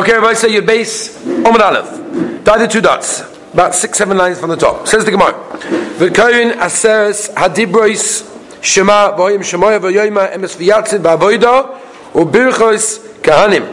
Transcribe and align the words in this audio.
Okay, 0.00 0.12
everybody 0.12 0.34
say 0.34 0.50
your 0.50 0.62
base, 0.62 1.22
Omid 1.26 1.60
Aleph. 1.60 2.42
Die 2.42 2.58
the 2.58 2.66
two 2.66 2.80
dots. 2.80 3.20
About 3.52 3.74
six, 3.74 3.98
seven 3.98 4.16
lines 4.16 4.40
from 4.40 4.48
the 4.48 4.56
top. 4.56 4.88
Says 4.88 5.04
the 5.04 5.10
Gemara. 5.10 5.34
V'koyin 5.98 6.52
aseres 6.52 7.28
hadibrois 7.34 8.24
shema 8.62 9.14
v'oyim 9.14 9.40
shemoya 9.40 9.78
v'yoyma 9.78 10.32
emes 10.32 10.56
v'yatzid 10.56 11.02
ba'avoida 11.02 11.78
u'birchos 12.14 13.20
kahanim. 13.20 13.68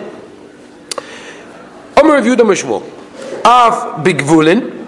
Omer 1.96 2.18
of 2.18 2.25
Yudah 2.25 2.44
Mishmul. 2.44 2.84
Af 3.46 4.04
bigvulin, 4.04 4.86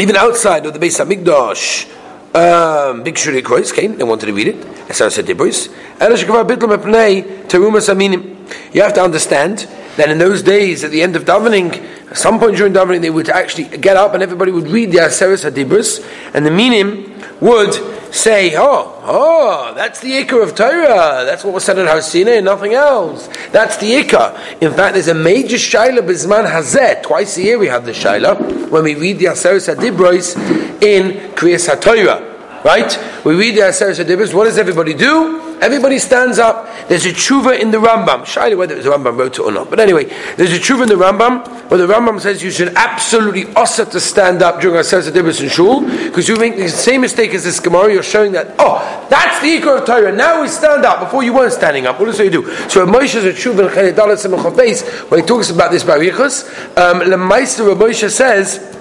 even 0.00 0.16
outside 0.16 0.66
of 0.66 0.72
the 0.72 0.80
base 0.80 0.98
of 0.98 1.06
Mikdash, 1.06 1.88
um, 2.34 3.04
big 3.04 3.16
shuri 3.16 3.40
krois 3.40 3.72
came, 3.72 3.96
they 3.96 4.02
wanted 4.02 4.26
to 4.26 4.32
read 4.32 4.48
it. 4.48 4.56
Aseres 4.88 5.22
hadibrois. 5.22 5.68
Eresh 5.98 6.24
gvar 6.24 6.44
bitl 6.44 6.66
mepnei 6.76 7.46
terumas 7.46 7.88
aminim. 7.88 8.74
You 8.74 8.82
have 8.82 8.94
to 8.94 9.00
understand 9.00 9.68
that 10.00 10.10
in 10.10 10.18
those 10.18 10.42
days, 10.42 10.84
at 10.84 10.90
the 10.90 11.02
end 11.02 11.16
of 11.16 11.24
davening, 11.24 11.74
at 12.10 12.16
some 12.16 12.38
point 12.38 12.56
during 12.56 12.72
davening, 12.72 13.00
they 13.00 13.10
would 13.10 13.28
actually 13.28 13.64
get 13.64 13.96
up 13.96 14.14
and 14.14 14.22
everybody 14.22 14.50
would 14.50 14.68
read 14.68 14.92
the 14.92 14.98
Aseres 14.98 15.48
Hadibris, 15.48 16.04
and 16.34 16.44
the 16.44 16.50
minim 16.50 17.14
would 17.40 17.74
say, 18.14 18.54
"Oh, 18.56 19.00
oh, 19.04 19.72
that's 19.74 20.00
the 20.00 20.12
ikar 20.22 20.42
of 20.42 20.54
Torah. 20.54 21.24
That's 21.24 21.44
what 21.44 21.54
was 21.54 21.64
said 21.64 21.78
in 21.78 21.86
Har 21.86 22.02
Sinai, 22.02 22.40
nothing 22.40 22.74
else. 22.74 23.28
That's 23.52 23.76
the 23.76 23.92
ikar." 24.02 24.38
In 24.60 24.72
fact, 24.72 24.94
there's 24.94 25.08
a 25.08 25.14
major 25.14 25.56
shaila 25.56 26.00
bisman 26.00 26.50
hazet. 26.50 27.02
Twice 27.02 27.36
a 27.36 27.42
year 27.42 27.58
we 27.58 27.68
have 27.68 27.86
the 27.86 27.92
shaila 27.92 28.68
when 28.70 28.84
we 28.84 28.94
read 28.94 29.18
the 29.18 29.26
Aseres 29.26 29.72
Hadibris 29.72 30.36
in 30.82 31.34
Kriyas 31.34 31.68
HaTorah. 31.68 32.64
Right? 32.64 33.24
We 33.24 33.34
read 33.36 33.56
the 33.56 33.62
Aseres 33.62 34.04
Hadibris. 34.04 34.34
What 34.34 34.44
does 34.44 34.58
everybody 34.58 34.94
do? 34.94 35.49
Everybody 35.60 35.98
stands 35.98 36.38
up. 36.38 36.66
There's 36.88 37.04
a 37.06 37.10
tshuva 37.10 37.60
in 37.60 37.70
the 37.70 37.78
Rambam. 37.78 38.24
Shyly 38.24 38.54
whether 38.54 38.80
the 38.80 38.88
Rambam 38.88 39.18
wrote 39.18 39.38
it 39.38 39.40
or 39.40 39.52
not. 39.52 39.68
But 39.68 39.80
anyway, 39.80 40.04
there's 40.36 40.52
a 40.52 40.58
tshuva 40.58 40.84
in 40.84 40.88
the 40.88 40.94
Rambam 40.94 41.46
where 41.70 41.78
the 41.78 41.86
Rambam 41.86 42.20
says 42.20 42.42
you 42.42 42.50
should 42.50 42.74
absolutely 42.76 43.52
also 43.54 43.84
to 43.84 44.00
stand 44.00 44.42
up 44.42 44.60
during 44.60 44.76
a 44.76 44.80
Sedibus 44.80 45.42
in 45.42 45.48
Shul 45.48 45.82
because 45.82 46.28
you 46.28 46.36
make 46.36 46.56
the 46.56 46.68
same 46.68 47.02
mistake 47.02 47.34
as 47.34 47.44
this 47.44 47.60
Gemara. 47.60 47.92
You're 47.92 48.02
showing 48.02 48.32
that, 48.32 48.54
oh, 48.58 49.06
that's 49.10 49.40
the 49.40 49.48
Ikar 49.58 49.80
of 49.80 49.86
Torah. 49.86 50.12
Now 50.12 50.42
we 50.42 50.48
stand 50.48 50.84
up. 50.84 51.00
Before 51.00 51.22
you 51.22 51.34
weren't 51.34 51.52
standing 51.52 51.86
up. 51.86 52.00
What 52.00 52.06
does 52.06 52.18
he 52.18 52.30
do? 52.30 52.44
So 52.68 52.86
Moshe 52.86 53.14
is 53.14 53.24
a 53.24 53.32
tshuva 53.32 53.68
in 53.68 53.94
Chededalat 53.94 54.24
Simach 54.24 55.10
when 55.10 55.20
he 55.20 55.26
talks 55.26 55.50
about 55.50 55.70
this 55.70 55.84
Barichas, 55.84 56.48
um, 56.76 57.00
Lemeister 57.00 57.74
Moshe 57.74 58.08
says 58.10 58.76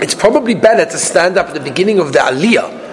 it's 0.00 0.14
probably 0.14 0.54
better 0.54 0.84
to 0.84 0.98
stand 0.98 1.36
up 1.36 1.48
at 1.48 1.54
the 1.54 1.60
beginning 1.60 1.98
of 1.98 2.12
the 2.12 2.18
Aliyah 2.18 2.83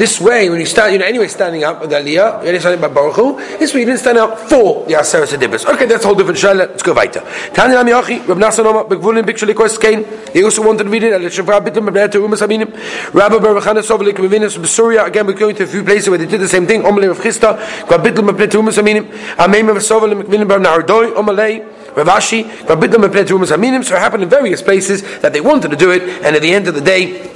this 0.00 0.18
way, 0.18 0.48
when 0.48 0.58
you 0.58 0.64
start, 0.64 0.92
you 0.92 0.98
know, 0.98 1.04
anyway, 1.04 1.28
standing 1.28 1.62
up 1.62 1.82
with 1.82 1.90
Aliyah, 1.90 2.42
you're 2.42 2.58
standing 2.58 2.80
by 2.80 2.88
Baruch 2.88 3.16
Hu, 3.16 3.36
this 3.58 3.74
way 3.74 3.80
you 3.80 3.86
didn't 3.86 4.00
stand 4.00 4.16
up 4.16 4.38
for 4.38 4.86
the 4.86 4.94
Aseret 4.94 5.26
Sedibus. 5.26 5.66
Okay, 5.66 5.84
that's 5.84 6.04
a 6.04 6.06
whole 6.06 6.16
different 6.16 6.38
shayla. 6.38 6.70
Let's 6.70 6.82
go 6.82 6.94
weiter. 6.94 7.20
Tani 7.52 7.74
Ram 7.74 7.86
Yachi, 7.86 8.26
Rab 8.26 8.38
Nassan 8.38 8.64
Oma, 8.64 8.84
Begvulin, 8.84 9.24
Bikshali 9.24 9.54
Kos 9.54 9.76
Kain. 9.76 10.06
They 10.32 10.42
also 10.42 10.66
wanted 10.66 10.84
to 10.84 10.88
read 10.88 11.02
it, 11.02 11.12
Alech 11.12 11.38
Shavra 11.38 11.60
Bitum, 11.62 11.86
Bebnet, 11.86 12.12
Rumas 12.12 12.40
Aminim. 12.40 12.72
Rabbi 13.12 13.34
Baruchana 13.34 13.82
Sovelik, 13.82 14.14
Mevinus, 14.14 14.56
Besuria, 14.56 15.06
again, 15.06 15.26
we're 15.26 15.34
going 15.34 15.54
to 15.54 15.64
a 15.64 15.66
few 15.66 15.84
places 15.84 16.08
where 16.08 16.16
they 16.16 16.24
did 16.24 16.40
the 16.40 16.48
same 16.48 16.66
thing. 16.66 16.80
Omalei 16.80 17.08
Rav 17.08 17.18
Chista, 17.18 17.58
Kwabitum, 17.84 18.30
Bebnet, 18.30 18.48
Rumas 18.52 18.82
Aminim. 18.82 19.06
Ameim 19.36 19.68
Rav 19.68 19.76
Sovelik, 19.76 20.22
Mevinus, 20.24 20.48
Bar 20.48 20.60
Nardoi, 20.60 21.12
Omalei. 21.12 21.62
Ravashi, 21.90 22.44
Kwabitum, 22.44 23.04
Bebnet, 23.06 23.26
Rumas 23.26 23.54
Aminim. 23.54 23.84
So 23.84 23.96
it 23.96 23.98
happened 23.98 24.22
in 24.22 24.30
various 24.30 24.62
places 24.62 25.02
that 25.20 25.34
they 25.34 25.42
wanted 25.42 25.72
to 25.72 25.76
do 25.76 25.90
it, 25.90 26.02
and 26.24 26.34
at 26.34 26.40
the 26.40 26.54
end 26.54 26.68
of 26.68 26.74
the 26.74 26.80
day, 26.80 27.30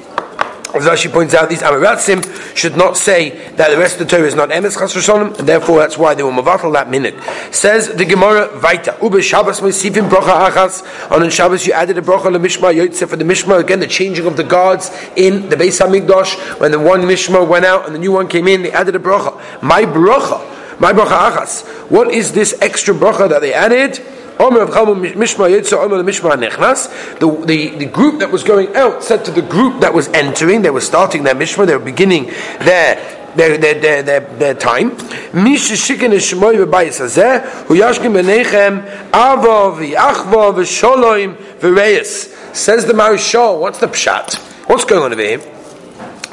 as 0.75 0.85
Rashi 0.85 1.13
points 1.13 1.35
out, 1.35 1.49
these 1.49 1.63
Amiratzim 1.63 2.57
should 2.57 2.77
not 2.77 2.97
say 2.97 3.31
that 3.57 3.71
the 3.71 3.79
rest 3.79 4.01
of 4.01 4.09
the 4.09 4.17
Torah 4.17 4.27
is 4.27 4.35
not 4.35 4.51
Emes 4.51 4.79
Chas 4.79 5.09
and 5.09 5.49
therefore 5.49 5.79
that's 5.79 5.97
why 5.97 6.15
they 6.15 6.23
were 6.23 6.33
Mavatal 6.33 6.73
that 6.73 6.91
minute. 6.91 7.15
Says 7.55 7.95
the 7.95 8.05
Gemara, 8.05 8.49
Vaita, 8.49 9.01
Ube 9.03 9.23
Shabbos 9.23 9.61
Mesivim 9.61 10.09
Brocha 10.09 10.51
Achas, 10.51 11.11
on 11.11 11.29
Shabbos 11.31 11.67
you 11.67 11.73
added 11.73 11.99
a 11.99 12.03
Brocha 12.03 12.33
Le 12.33 12.39
Mishma 12.39 12.75
Yotzeh 12.75 13.09
for 13.09 13.17
the 13.17 13.25
Mishma, 13.25 13.61
again 13.61 13.81
the 13.81 13.87
changing 13.87 14.27
of 14.27 14.37
the 14.37 14.45
guards 14.45 14.91
in 15.17 15.49
the 15.49 15.57
Beis 15.57 15.81
HaMikdash, 15.81 16.61
when 16.61 16.73
the 16.73 16.81
one 16.81 17.03
Mishma 17.03 17.47
went 17.47 17.65
out 17.65 17.87
and 17.87 17.95
the 17.95 17.99
new 17.99 18.13
one 18.13 18.29
came 18.29 18.49
in, 18.49 18.63
they 18.63 18.73
added 18.73 18.97
a 18.97 18.99
Brocha. 18.99 19.63
My 19.63 19.83
Brocha, 19.83 20.81
my 20.81 20.93
Brocha 20.93 21.31
Achas. 21.31 21.91
What 21.91 22.13
is 22.13 22.33
this 22.33 22.55
extra 22.61 22.95
Brocha 22.95 23.29
that 23.29 23.41
they 23.41 23.53
added? 23.53 24.05
The, 27.21 27.75
the, 27.79 27.87
group 27.87 28.19
that 28.19 28.31
was 28.31 28.43
going 28.43 28.75
out 28.75 29.03
said 29.05 29.25
to 29.27 29.31
the 29.31 29.43
group 29.43 29.81
that 29.81 29.95
was 29.95 30.09
entering, 30.09 30.63
they 30.63 30.71
were 30.71 30.81
starting 30.81 31.23
their 31.23 31.35
Mishma, 31.35 31.67
they 31.67 31.77
were 31.77 31.85
beginning 31.85 32.27
their 32.61 33.23
their, 33.37 33.59
their, 33.59 33.75
their, 33.81 34.03
their, 34.03 34.21
their 34.21 34.55
time. 34.55 34.91
Hu 34.91 35.57
v'reyes. 41.61 42.31
Says 42.55 42.87
the 42.87 42.93
Marishal, 42.93 43.61
what's 43.61 43.79
the 43.81 43.89
pshat? 43.89 44.37
What's 44.69 44.85
going 44.85 45.03
on 45.03 45.13
over 45.13 45.21
here? 45.21 45.41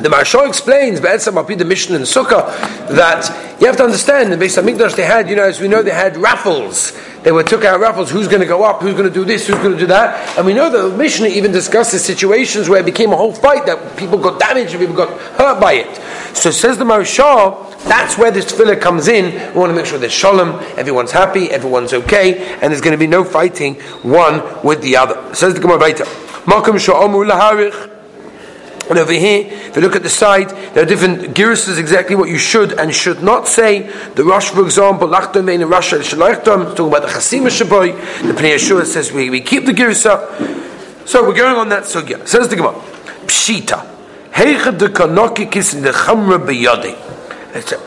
The 0.01 0.09
Maharsha 0.09 0.47
explains, 0.47 0.99
Be'etzam 0.99 1.57
the 1.57 1.65
mission 1.65 1.95
in 1.95 2.01
Sukkah, 2.01 2.47
that 2.89 3.59
you 3.61 3.67
have 3.67 3.77
to 3.77 3.83
understand, 3.83 4.33
in 4.33 4.39
Beis 4.39 4.61
HaMikdash 4.61 4.95
they 4.95 5.03
had, 5.03 5.29
you 5.29 5.35
know, 5.35 5.43
as 5.43 5.59
we 5.61 5.67
know, 5.67 5.83
they 5.83 5.91
had 5.91 6.17
raffles. 6.17 6.93
They 7.21 7.31
were 7.31 7.43
took 7.43 7.63
out 7.63 7.79
raffles, 7.79 8.09
who's 8.09 8.27
going 8.27 8.41
to 8.41 8.47
go 8.47 8.63
up, 8.63 8.81
who's 8.81 8.93
going 8.93 9.07
to 9.07 9.13
do 9.13 9.23
this, 9.23 9.45
who's 9.45 9.57
going 9.57 9.73
to 9.73 9.77
do 9.77 9.85
that. 9.87 10.37
And 10.37 10.45
we 10.47 10.55
know 10.55 10.71
that 10.71 10.89
the 10.89 10.97
Mishnah 10.97 11.27
even 11.27 11.51
discusses 11.51 12.03
situations 12.03 12.67
where 12.67 12.79
it 12.79 12.85
became 12.85 13.11
a 13.11 13.15
whole 13.15 13.33
fight, 13.33 13.67
that 13.67 13.95
people 13.95 14.17
got 14.17 14.39
damaged, 14.39 14.71
and 14.71 14.79
people 14.79 14.95
got 14.95 15.09
hurt 15.37 15.61
by 15.61 15.73
it. 15.73 16.35
So 16.35 16.49
says 16.49 16.79
the 16.79 16.85
Maharsha, 16.85 17.71
that's 17.83 18.17
where 18.17 18.31
this 18.31 18.51
tefillah 18.51 18.81
comes 18.81 19.07
in. 19.07 19.53
We 19.53 19.59
want 19.59 19.69
to 19.69 19.75
make 19.75 19.85
sure 19.85 19.99
there's 19.99 20.11
shalom, 20.11 20.59
everyone's 20.77 21.11
happy, 21.11 21.51
everyone's 21.51 21.93
okay, 21.93 22.55
and 22.55 22.71
there's 22.71 22.81
going 22.81 22.93
to 22.93 22.97
be 22.97 23.07
no 23.07 23.23
fighting 23.23 23.75
one 24.01 24.41
with 24.63 24.81
the 24.81 24.97
other. 24.97 25.35
Says 25.35 25.53
the 25.53 25.59
Gemara 25.59 25.77
Baita. 25.77 26.05
Malkum 26.45 26.79
sha'amu 26.79 27.29
laharich. 27.29 27.90
And 28.91 28.99
over 28.99 29.13
here, 29.13 29.45
if 29.47 29.73
you 29.77 29.81
look 29.81 29.95
at 29.95 30.03
the 30.03 30.09
side, 30.09 30.49
there 30.73 30.83
are 30.83 30.85
different 30.85 31.33
giruses 31.33 31.77
exactly 31.77 32.13
what 32.13 32.27
you 32.27 32.37
should 32.37 32.73
and 32.73 32.93
should 32.93 33.23
not 33.23 33.47
say. 33.47 33.83
The 34.15 34.25
Rosh, 34.25 34.49
for 34.49 34.65
example, 34.65 35.07
Lachtom 35.07 35.47
in 35.49 35.65
Russia, 35.69 35.99
Shalachtom, 35.99 36.75
talking 36.75 36.87
about 36.89 37.03
the 37.03 37.07
Chasima 37.07 37.47
Shaboy. 37.47 37.93
The 38.21 38.33
Pnei 38.33 38.55
Yeshua 38.55 38.85
says 38.85 39.13
we, 39.13 39.29
we 39.29 39.39
keep 39.39 39.65
the 39.65 39.71
girusa. 39.71 41.07
So 41.07 41.25
we're 41.25 41.37
going 41.37 41.55
on 41.55 41.69
that 41.69 41.83
sugya. 41.83 42.27
Says 42.27 42.49
the 42.49 42.57
Gemara, 42.57 42.73
Pshita. 43.27 43.87
Heichad 44.31 44.77
de 44.77 44.89
kanokikis 44.89 45.73
in 45.73 45.83
the 45.83 45.91
chamra 45.91 46.45
beyadi. 46.45 46.97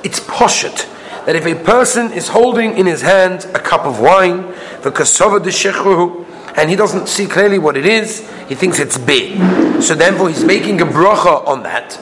It's 0.02 0.20
poshut 0.20 0.88
that 1.26 1.36
if 1.36 1.44
a 1.44 1.54
person 1.64 2.12
is 2.12 2.28
holding 2.28 2.78
in 2.78 2.86
his 2.86 3.02
hand 3.02 3.44
a 3.54 3.58
cup 3.58 3.84
of 3.84 4.00
wine, 4.00 4.46
the 4.80 4.90
kasova 4.90 5.42
de 5.42 5.50
shechruhu, 5.50 6.23
and 6.56 6.70
he 6.70 6.76
doesn't 6.76 7.08
see 7.08 7.26
clearly 7.26 7.58
what 7.58 7.76
it 7.76 7.86
is, 7.86 8.28
he 8.48 8.54
thinks 8.54 8.78
it's 8.78 8.98
big. 8.98 9.38
So 9.82 9.94
therefore 9.94 10.28
he's 10.28 10.44
making 10.44 10.80
a 10.80 10.86
bracha 10.86 11.46
on 11.46 11.62
that. 11.64 11.94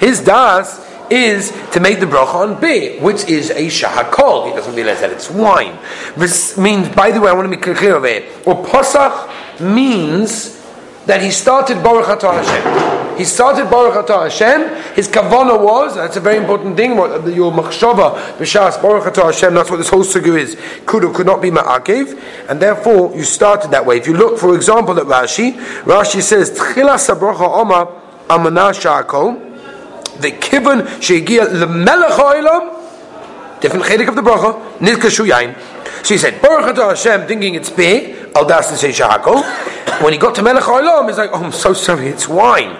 His 0.00 0.20
das 0.24 0.90
is 1.10 1.50
to 1.72 1.80
make 1.80 2.00
the 2.00 2.06
bracha 2.06 2.34
on 2.34 2.60
B, 2.60 2.98
which 3.00 3.24
is 3.28 3.50
a 3.50 3.66
shahakol. 3.66 4.48
He 4.48 4.54
doesn't 4.54 4.74
realize 4.74 5.00
that 5.00 5.10
it's 5.10 5.28
wine. 5.28 5.78
This 6.16 6.56
means, 6.56 6.88
by 6.88 7.10
the 7.10 7.20
way, 7.20 7.30
I 7.30 7.32
want 7.32 7.50
to 7.50 7.56
be 7.56 7.60
clear 7.60 7.96
over 7.96 8.06
here. 8.06 8.24
Or 8.46 8.64
pasach 8.64 9.60
means 9.60 10.59
that 11.06 11.22
he 11.22 11.30
started 11.30 11.82
Baruch 11.82 12.06
Atah 12.06 12.42
Hashem. 12.42 13.16
He 13.18 13.24
started 13.24 13.70
Baruch 13.70 14.06
Atah 14.06 14.30
Hashem. 14.30 14.94
His 14.94 15.08
kavana 15.08 15.60
was, 15.60 15.94
that's 15.94 16.16
a 16.16 16.20
very 16.20 16.36
important 16.36 16.76
thing, 16.76 16.90
your 16.90 17.52
machshava, 17.52 18.16
b'shas, 18.36 18.80
Baruch 18.80 19.12
Atah 19.12 19.24
Hashem, 19.32 19.54
that's 19.54 19.70
what 19.70 19.78
this 19.78 19.88
whole 19.88 20.04
sugu 20.04 20.38
is. 20.38 20.56
Could 20.86 21.04
or 21.04 21.12
could 21.12 21.26
not 21.26 21.40
be 21.42 21.50
ma'akev, 21.50 22.48
and 22.48 22.60
therefore 22.60 23.14
you 23.16 23.24
started 23.24 23.70
that 23.72 23.84
way. 23.84 23.98
If 23.98 24.06
you 24.06 24.14
look, 24.14 24.38
for 24.38 24.54
example, 24.54 24.98
at 24.98 25.06
Rashi, 25.06 25.52
Rashi 25.82 26.22
says, 26.22 26.50
Tchila 26.52 26.96
sabracha 26.96 27.48
oma 27.48 28.00
amana 28.28 28.72
sha'akol, 28.72 30.20
the 30.20 30.32
kibbun 30.32 31.02
she'egia 31.02 31.46
lemelech 31.46 32.10
ha'olam, 32.10 33.60
different 33.60 33.84
chedik 33.86 34.08
of 34.08 34.16
the 34.16 34.22
bracha, 34.22 34.78
nilkashu 34.78 35.26
yain. 35.28 35.56
So 36.04 36.14
he 36.14 36.18
said, 36.18 36.40
Baruch 36.40 36.74
Atah 36.74 36.90
Hashem, 36.90 37.26
thinking 37.26 37.54
it's 37.54 37.70
beer, 37.70 38.19
Oh, 38.34 38.40
al 38.40 38.46
das 38.46 38.70
and 38.70 38.78
say 38.78 38.90
sha'akol. 38.90 40.02
When 40.02 40.12
he 40.12 40.18
got 40.18 40.34
to 40.36 40.42
Melech 40.42 40.64
Olam, 40.64 41.08
he's 41.08 41.18
like, 41.18 41.30
oh, 41.32 41.44
I'm 41.44 41.52
so 41.52 41.72
sorry, 41.72 42.08
it's 42.08 42.28
wine. 42.28 42.76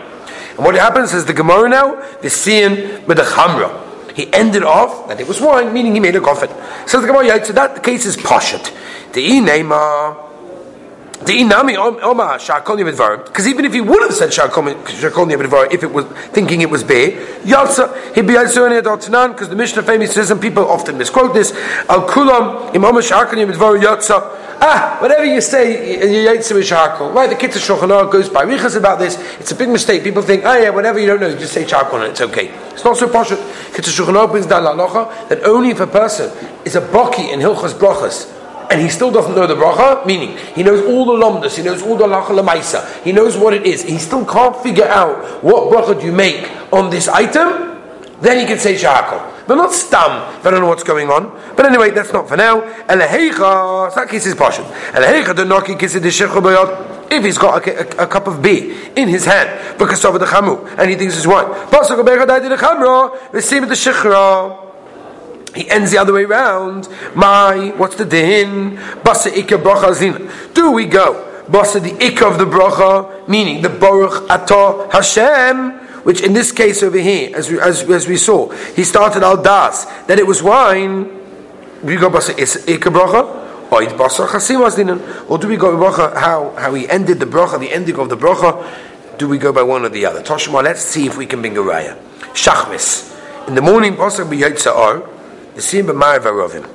And 0.57 0.59
what 0.59 0.75
happens 0.75 1.13
is 1.15 1.25
the 1.25 1.33
Gemara 1.33 1.69
now, 1.69 2.03
the 2.21 2.31
Sian 2.31 3.05
with 3.07 3.17
the 3.17 3.25
Chamra. 3.25 3.87
He 4.15 4.33
ended 4.33 4.63
off 4.63 5.09
that 5.09 5.21
it 5.21 5.29
was 5.29 5.41
wine, 5.41 5.73
meaning 5.73 5.95
he 5.95 6.01
made 6.01 6.17
a 6.17 6.21
coffin. 6.21 6.51
So 6.87 7.01
the 7.01 7.07
Gemara, 7.07 7.27
yeah, 7.27 7.43
so 7.43 7.53
that 7.53 7.75
the 7.75 7.81
case 7.81 8.07
is 8.07 8.17
Pashat. 8.17 8.73
The 9.13 9.27
Inema. 9.27 9.47
The 9.47 9.47
inami 9.47 9.49
oma 9.49 10.29
shakol 10.29 10.29
yedvar. 10.29 10.29
Because 11.21 11.37
even 13.47 13.65
if 13.67 13.75
he 13.75 13.83
would 13.83 14.03
have 14.03 14.15
said 14.15 14.33
if 14.33 15.83
it 15.83 15.93
was 15.93 16.07
thinking 16.33 16.63
it 16.63 16.71
was 16.71 16.83
be 16.83 17.11
he'd 18.15 18.27
be 18.27 18.33
Because 18.33 19.49
the 19.49 19.55
Mishnah 19.55 19.83
famously 19.83 20.15
says, 20.15 20.31
and 20.31 20.41
people 20.41 20.67
often 20.67 20.97
misquote 20.97 21.35
this. 21.35 21.53
Al 21.91 22.09
kulam 22.09 22.75
ah, 24.63 24.97
whatever 25.01 25.27
you 25.27 25.43
say. 25.43 26.21
Right, 26.21 27.29
the 27.29 27.37
Kitzur 27.37 27.79
Shulchan 27.79 28.11
goes 28.11 28.31
by 28.31 28.43
Riches 28.43 28.77
about 28.77 28.99
this. 28.99 29.19
It's 29.39 29.53
a 29.53 29.55
big 29.55 29.69
mistake. 29.69 30.03
People 30.03 30.23
think, 30.23 30.45
oh 30.47 30.57
yeah, 30.57 30.71
whatever 30.71 30.99
you 30.99 31.07
don't 31.07 31.21
know, 31.21 31.29
you 31.29 31.39
just 31.39 31.53
say 31.53 31.65
shakol 31.65 31.95
and 31.95 32.05
it's 32.05 32.23
okay. 32.23 32.49
It's 32.71 32.85
not 32.85 32.97
so 32.97 33.09
posh. 33.09 33.29
Kitzur 33.29 34.07
Shulchan 34.07 34.31
brings 34.31 34.47
down 34.47 34.65
that 34.65 34.77
only 35.45 35.69
if 35.69 35.81
a 35.81 35.87
person 35.87 36.31
is 36.65 36.77
a 36.77 36.81
baki 36.81 37.31
in 37.31 37.41
Hilchas 37.41 37.75
Brachas, 37.75 38.40
and 38.71 38.81
he 38.81 38.89
still 38.89 39.11
doesn't 39.11 39.35
know 39.35 39.47
the 39.47 39.57
bracha, 39.57 40.07
meaning 40.07 40.37
he 40.55 40.63
knows 40.63 40.81
all 40.87 41.05
the 41.05 41.13
lomdas, 41.13 41.57
he 41.57 41.63
knows 41.63 41.83
all 41.83 41.97
the 41.97 42.07
lacha 42.07 42.29
lemaisa, 42.29 43.03
he 43.03 43.13
knows 43.13 43.37
what 43.37 43.53
it 43.53 43.67
is, 43.67 43.83
he 43.83 43.99
still 43.99 44.25
can't 44.25 44.57
figure 44.63 44.87
out 44.87 45.43
what 45.43 45.73
bracha 45.73 45.99
do 45.99 46.07
you 46.07 46.13
make 46.13 46.49
on 46.73 46.89
this 46.89 47.09
item, 47.09 47.83
then 48.21 48.39
he 48.39 48.47
can 48.47 48.59
say 48.59 48.75
shakol. 48.75 49.27
But 49.47 49.57
not 49.57 49.73
stam, 49.73 50.11
I 50.47 50.51
don't 50.51 50.61
know 50.61 50.69
what's 50.69 50.85
going 50.85 51.11
on. 51.11 51.37
But 51.57 51.67
anyway, 51.67 51.91
that's 51.91 52.13
not 52.13 52.29
for 52.29 52.37
now. 52.37 52.61
Elehecha, 52.61 53.93
that 53.97 54.09
case 54.09 54.27
is 54.27 54.37
partial. 54.37 54.65
Elehecha, 54.65 55.35
the 55.35 55.43
noki 55.43 55.77
kisid 55.77 56.05
if 57.11 57.25
he's 57.25 57.39
got 57.39 57.67
a, 57.67 58.01
a, 58.01 58.05
a, 58.05 58.07
cup 58.07 58.29
of 58.29 58.41
beer 58.41 58.93
in 58.95 59.09
his 59.09 59.25
hand, 59.25 59.79
because 59.79 60.05
of 60.05 60.21
the 60.21 60.27
chamu, 60.27 60.65
and 60.79 60.89
he 60.89 60.95
thinks 60.95 61.17
it's 61.17 61.27
wine. 61.27 61.47
He 65.55 65.69
ends 65.69 65.91
the 65.91 65.99
other 65.99 66.13
way 66.13 66.25
around. 66.25 66.89
My, 67.15 67.73
what's 67.77 67.97
the 67.97 68.05
din? 68.05 68.77
Basa 69.03 69.31
ikka 69.31 69.63
bracha 69.63 69.95
zina. 69.95 70.31
Do 70.55 70.71
we 70.71 70.87
go? 70.87 71.27
Basa 71.49 71.83
the 71.83 71.91
ikka 71.91 72.31
of 72.31 72.39
the 72.39 72.45
bracha, 72.45 73.29
meaning 73.29 73.63
the 73.63 73.69
baruch 73.69 74.29
atah 74.29 74.93
Hashem, 74.93 75.73
which 76.05 76.23
in 76.23 76.33
this 76.33 76.53
case 76.53 76.83
over 76.83 76.99
here, 76.99 77.35
as 77.37 77.51
we, 77.51 77.61
as, 77.61 77.83
as 77.91 78.07
we 78.07 78.17
saw, 78.17 78.49
he 78.75 78.85
started 78.85 79.23
al 79.23 79.43
das, 79.43 79.87
that 80.07 80.19
it 80.19 80.27
was 80.27 80.43
wine. 80.43 81.19
We 81.83 81.97
go 81.97 82.11
basa 82.11 82.33
ikka 82.35 82.93
bracha. 82.93 83.39
Or 83.73 85.39
do 85.39 85.47
we 85.47 85.57
go 85.57 85.77
bracha 85.77 86.17
how 86.17 86.51
how 86.59 86.75
he 86.75 86.89
ended 86.89 87.21
the 87.21 87.27
bracha, 87.27 87.59
the 87.59 87.73
ending 87.73 87.99
of 87.99 88.09
the 88.09 88.17
bracha? 88.17 88.67
Do 89.19 89.29
we 89.29 89.39
go 89.39 89.53
by 89.53 89.63
one 89.63 89.85
or 89.85 89.89
the 89.89 90.07
other? 90.07 90.23
Toshma, 90.23 90.63
let's 90.65 90.81
see 90.81 91.07
if 91.07 91.17
we 91.17 91.27
can 91.27 91.41
bring 91.41 91.57
a 91.57 91.61
raya. 91.61 91.97
Shachmis. 92.33 93.11
In 93.47 93.55
the 93.55 93.63
morning, 93.63 93.95
Pasuk 93.95 94.29
b'yotza'ar, 94.29 95.10
the 95.55 95.63
sim 95.63 95.87
b'mar 95.87 96.19
v'arovim. 96.19 96.69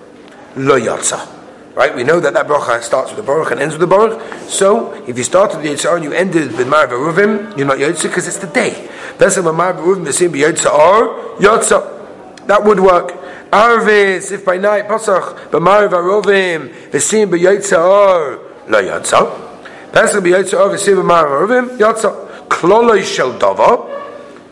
Lo 0.57 0.79
yatsa. 0.79 1.35
Right? 1.75 1.93
We 1.93 2.05
know 2.05 2.21
that 2.21 2.33
that 2.33 2.47
bracha 2.47 2.81
starts 2.81 3.11
with 3.11 3.17
the 3.17 3.23
baruch 3.23 3.51
and 3.51 3.59
ends 3.59 3.75
with 3.75 3.81
the 3.81 3.87
baruch. 3.87 4.21
So, 4.47 4.93
if 5.05 5.17
you 5.17 5.25
started 5.25 5.61
the 5.61 5.67
Yitzhar 5.67 5.95
and 5.95 6.05
you 6.05 6.13
ended 6.13 6.55
with 6.55 6.69
Mar 6.69 6.87
V'Ruvim, 6.87 7.57
you're 7.57 7.67
not 7.67 7.79
Yotza 7.79 8.03
because 8.03 8.29
it's 8.29 8.37
the 8.37 8.47
day. 8.47 8.89
That's 9.17 9.35
Mar 9.35 9.73
V'Ruvim, 9.73 10.05
the 10.05 10.13
same 10.13 10.31
Yitzhar, 10.31 11.35
Yotza. 11.39 12.47
That 12.47 12.63
would 12.63 12.79
work. 12.79 13.11
Arvis, 13.51 14.31
if 14.31 14.45
by 14.45 14.55
night, 14.55 14.87
Pasach, 14.87 15.49
B'mar 15.49 15.89
V'Ruvim, 15.89 16.91
the 16.91 17.01
same 17.01 17.31
Yitzhar, 17.31 18.39
La 18.69 18.79
Yotza. 18.79 19.91
Pesach 19.91 20.23
B'Yitzhar, 20.23 20.71
the 20.71 20.77
same 20.77 20.95
B'mar 20.95 21.25
V'Ruvim, 21.25 21.77
Yotza. 21.77 22.47
Kloloi 22.47 23.03
Shel 23.03 23.37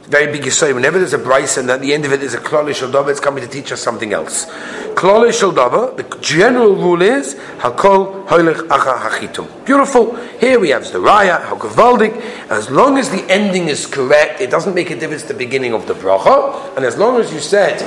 Very 0.05 0.33
big 0.33 0.41
Yisrael. 0.41 0.75
Whenever 0.75 0.99
there's 0.99 1.13
a 1.13 1.17
bryce 1.17 1.55
and 1.55 1.69
at 1.69 1.79
the 1.79 1.93
end 1.93 2.03
of 2.03 2.11
it 2.11 2.21
is 2.21 2.33
a 2.33 2.37
klolish 2.37 2.85
shaldava, 2.85 3.09
it's 3.09 3.21
coming 3.21 3.41
to 3.41 3.49
teach 3.49 3.71
us 3.71 3.81
something 3.81 4.11
else. 4.11 4.47
Klolish 4.95 5.41
shaldava, 5.41 5.95
the 5.95 6.03
general 6.17 6.75
rule 6.75 7.01
is 7.01 7.35
hakol 7.59 8.27
hoilich 8.27 8.67
acha 8.67 8.97
hachitum. 8.97 9.65
Beautiful. 9.65 10.13
Here 10.39 10.59
we 10.59 10.69
have 10.69 10.83
the 10.91 10.99
raya, 10.99 11.41
hakavaldik. 11.45 12.19
As 12.49 12.69
long 12.69 12.97
as 12.97 13.09
the 13.11 13.23
ending 13.31 13.69
is 13.69 13.87
correct, 13.87 14.41
it 14.41 14.51
doesn't 14.51 14.75
make 14.75 14.89
a 14.89 14.99
difference 14.99 15.23
the 15.23 15.33
beginning 15.33 15.73
of 15.73 15.87
the 15.87 15.93
bracha, 15.93 16.75
and 16.75 16.85
as 16.85 16.97
long 16.97 17.21
as 17.21 17.31
you 17.31 17.39
said 17.39 17.79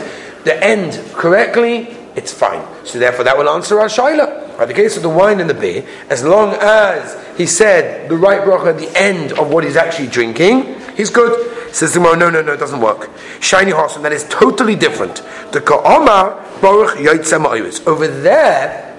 the 0.44 0.64
end 0.64 0.98
correctly, 1.12 1.94
it's 2.16 2.32
fine. 2.32 2.66
So 2.84 2.98
therefore, 2.98 3.24
that 3.24 3.36
will 3.36 3.50
answer 3.50 3.78
our 3.78 3.88
shaila. 3.88 4.56
By 4.56 4.64
the 4.64 4.72
case 4.72 4.96
of 4.96 5.02
the 5.02 5.10
wine 5.10 5.38
and 5.38 5.50
the 5.50 5.54
beer, 5.54 5.86
as 6.08 6.24
long 6.24 6.54
as 6.54 7.22
he 7.36 7.44
said 7.44 8.08
the 8.08 8.16
right 8.16 8.40
bracha 8.40 8.68
at 8.68 8.78
the 8.78 8.90
end 8.98 9.32
of 9.32 9.50
what 9.50 9.64
he's 9.64 9.76
actually 9.76 10.08
drinking, 10.08 10.80
he's 10.96 11.10
good. 11.10 11.52
Says 11.76 11.92
the 11.92 12.00
no, 12.00 12.14
no, 12.14 12.30
no, 12.30 12.54
it 12.54 12.56
doesn't 12.56 12.80
work. 12.80 13.10
Shiny 13.38 13.72
and 13.72 14.02
that 14.02 14.10
is 14.10 14.26
totally 14.30 14.76
different. 14.76 15.16
The 15.52 15.60
Ka'omar 15.60 16.62
Baruch 16.62 16.96
Yotzem 16.96 17.86
Over 17.86 18.08
there, 18.08 18.96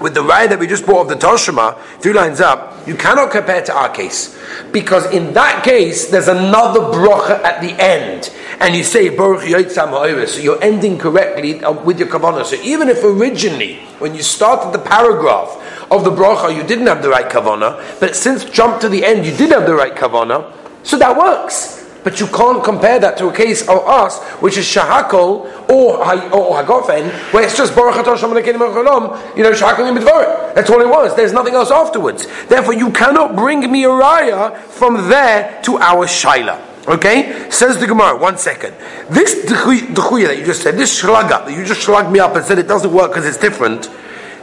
with 0.00 0.14
the 0.14 0.22
raya 0.22 0.48
that 0.48 0.58
we 0.58 0.66
just 0.66 0.86
brought 0.86 1.02
of 1.02 1.08
the 1.08 1.16
Toshima, 1.16 1.78
three 2.00 2.14
lines 2.14 2.40
up, 2.40 2.88
you 2.88 2.94
cannot 2.94 3.30
compare 3.30 3.62
to 3.62 3.76
our 3.76 3.90
case. 3.90 4.40
Because 4.72 5.04
in 5.12 5.34
that 5.34 5.62
case, 5.62 6.10
there's 6.10 6.28
another 6.28 6.80
bracha 6.80 7.44
at 7.44 7.60
the 7.60 7.72
end. 7.78 8.34
And 8.58 8.74
you 8.74 8.84
say, 8.84 9.14
Baruch 9.14 9.42
Yotzam 9.42 10.28
So 10.28 10.40
you're 10.40 10.64
ending 10.64 10.96
correctly 10.96 11.62
uh, 11.62 11.72
with 11.72 11.98
your 11.98 12.08
kavanah. 12.08 12.46
So 12.46 12.56
even 12.62 12.88
if 12.88 13.04
originally, 13.04 13.80
when 13.98 14.14
you 14.14 14.22
started 14.22 14.72
the 14.72 14.82
paragraph 14.82 15.90
of 15.90 16.04
the 16.04 16.10
bracha, 16.10 16.56
you 16.56 16.62
didn't 16.62 16.86
have 16.86 17.02
the 17.02 17.10
right 17.10 17.30
kavanah, 17.30 18.00
but 18.00 18.16
since 18.16 18.46
jumped 18.46 18.80
to 18.80 18.88
the 18.88 19.04
end, 19.04 19.26
you 19.26 19.36
did 19.36 19.50
have 19.50 19.66
the 19.66 19.74
right 19.74 19.94
kavanah, 19.94 20.54
so 20.84 20.96
that 20.96 21.14
works. 21.14 21.77
But 22.08 22.20
you 22.20 22.26
can't 22.28 22.64
compare 22.64 22.98
that 23.00 23.18
to 23.18 23.28
a 23.28 23.32
case 23.34 23.60
of 23.68 23.86
us, 23.86 24.18
which 24.40 24.56
is 24.56 24.64
shahakol 24.64 25.44
or, 25.68 25.98
hagofen, 25.98 27.10
where 27.34 27.44
it's 27.44 27.54
just 27.54 27.74
baruch 27.74 27.96
you 27.96 29.42
know, 29.42 29.52
shahakol 29.52 30.54
That's 30.54 30.70
all 30.70 30.80
it 30.80 30.88
was. 30.88 31.14
There's 31.14 31.34
nothing 31.34 31.52
else 31.52 31.70
afterwards. 31.70 32.26
Therefore, 32.46 32.72
you 32.72 32.90
cannot 32.92 33.36
bring 33.36 33.70
me 33.70 33.84
a 33.84 33.88
raya 33.88 34.56
from 34.56 35.10
there 35.10 35.60
to 35.64 35.76
our 35.76 36.06
shaila. 36.06 36.88
Okay? 36.88 37.50
Says 37.50 37.78
the 37.78 37.86
Gemara, 37.86 38.16
one 38.16 38.38
second. 38.38 38.74
This 39.10 39.44
dechuya 39.44 40.28
that 40.28 40.38
you 40.38 40.46
just 40.46 40.62
said, 40.62 40.78
this 40.78 41.02
shlaga, 41.02 41.44
that 41.44 41.54
you 41.54 41.62
just 41.62 41.82
slugged 41.82 42.10
me 42.10 42.20
up 42.20 42.34
and 42.34 42.42
said 42.42 42.58
it 42.58 42.68
doesn't 42.68 42.90
work 42.90 43.10
because 43.10 43.26
it's 43.26 43.36
different, 43.36 43.90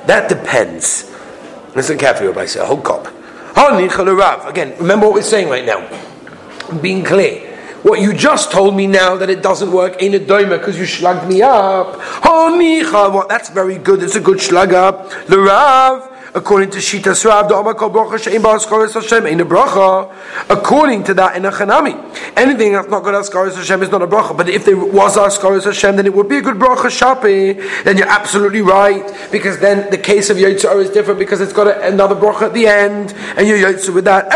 that 0.06 0.30
depends. 0.30 1.12
Listen 1.74 1.98
carefully, 1.98 2.28
Rabbi, 2.28 2.46
say, 2.46 2.64
whole 2.64 2.80
cop. 2.80 3.08
Again, 3.58 4.76
remember 4.78 5.08
what 5.08 5.16
we're 5.16 5.24
saying 5.24 5.50
right 5.50 5.66
now. 5.66 5.82
being 6.82 7.04
clear. 7.04 7.55
What 7.86 8.02
you 8.02 8.16
just 8.16 8.52
told 8.52 8.76
me 8.76 8.88
now 8.88 9.16
that 9.16 9.30
it 9.30 9.44
doesn't 9.44 9.72
work 9.72 10.02
ain't 10.02 10.16
a 10.16 10.20
doima 10.20 10.58
because 10.58 10.76
you 10.76 10.88
slugged 10.88 11.30
me 11.30 11.44
up. 11.44 12.00
Oh, 12.26 13.12
what? 13.14 13.30
That's 13.30 13.50
very 13.52 13.78
good. 13.78 14.02
It's 14.02 14.16
a 14.16 14.20
good 14.20 14.42
slug 14.42 14.74
up. 14.74 15.12
The 15.28 15.38
Rav 15.38 16.15
according 16.36 16.70
to 16.70 16.80
Shita 16.80 17.16
Srav, 17.16 17.48
the 17.48 17.56
Omakal 17.56 17.92
Bracha 17.92 18.20
Shein 18.20 18.42
Ba'askaris 18.42 18.94
Hashem 18.94 19.26
ain't 19.26 19.40
a 19.40 19.46
bracha. 19.46 20.14
According 20.50 21.06
to 21.06 21.14
that, 21.14 21.38
in 21.38 21.46
a 21.46 21.52
Chanami, 21.52 21.96
anything 22.36 22.74
that's 22.74 22.90
not 22.90 23.04
good 23.04 23.16
Askaris 23.16 23.56
Hashem 23.56 23.82
is 23.84 23.90
not 23.90 24.02
a 24.02 24.08
bracha. 24.08 24.36
But 24.36 24.50
if 24.50 24.66
there 24.66 24.76
was 24.76 25.16
Askaris 25.16 25.64
Hashem, 25.64 25.96
then 25.96 26.06
it 26.06 26.14
would 26.14 26.28
be 26.28 26.38
a 26.38 26.42
good 26.42 26.58
bracha 26.58 26.92
Shapi. 26.92 27.84
Then 27.86 27.98
you're 27.98 28.10
absolutely 28.10 28.62
right, 28.62 29.06
because 29.32 29.60
then 29.60 29.90
the 29.90 29.98
case 29.98 30.30
of 30.30 30.36
Yitzhar 30.36 30.84
is 30.84 30.90
different 30.90 31.20
because 31.20 31.40
it's 31.40 31.54
got 31.54 31.68
a, 31.68 31.88
another 31.88 32.16
bracha 32.16 32.44
at 32.44 32.54
the 32.54 32.68
end, 32.68 33.14
and 33.38 33.48
you're 33.48 33.58
Yitzhar 33.58 33.96
with 33.96 34.04
that. 34.04 34.30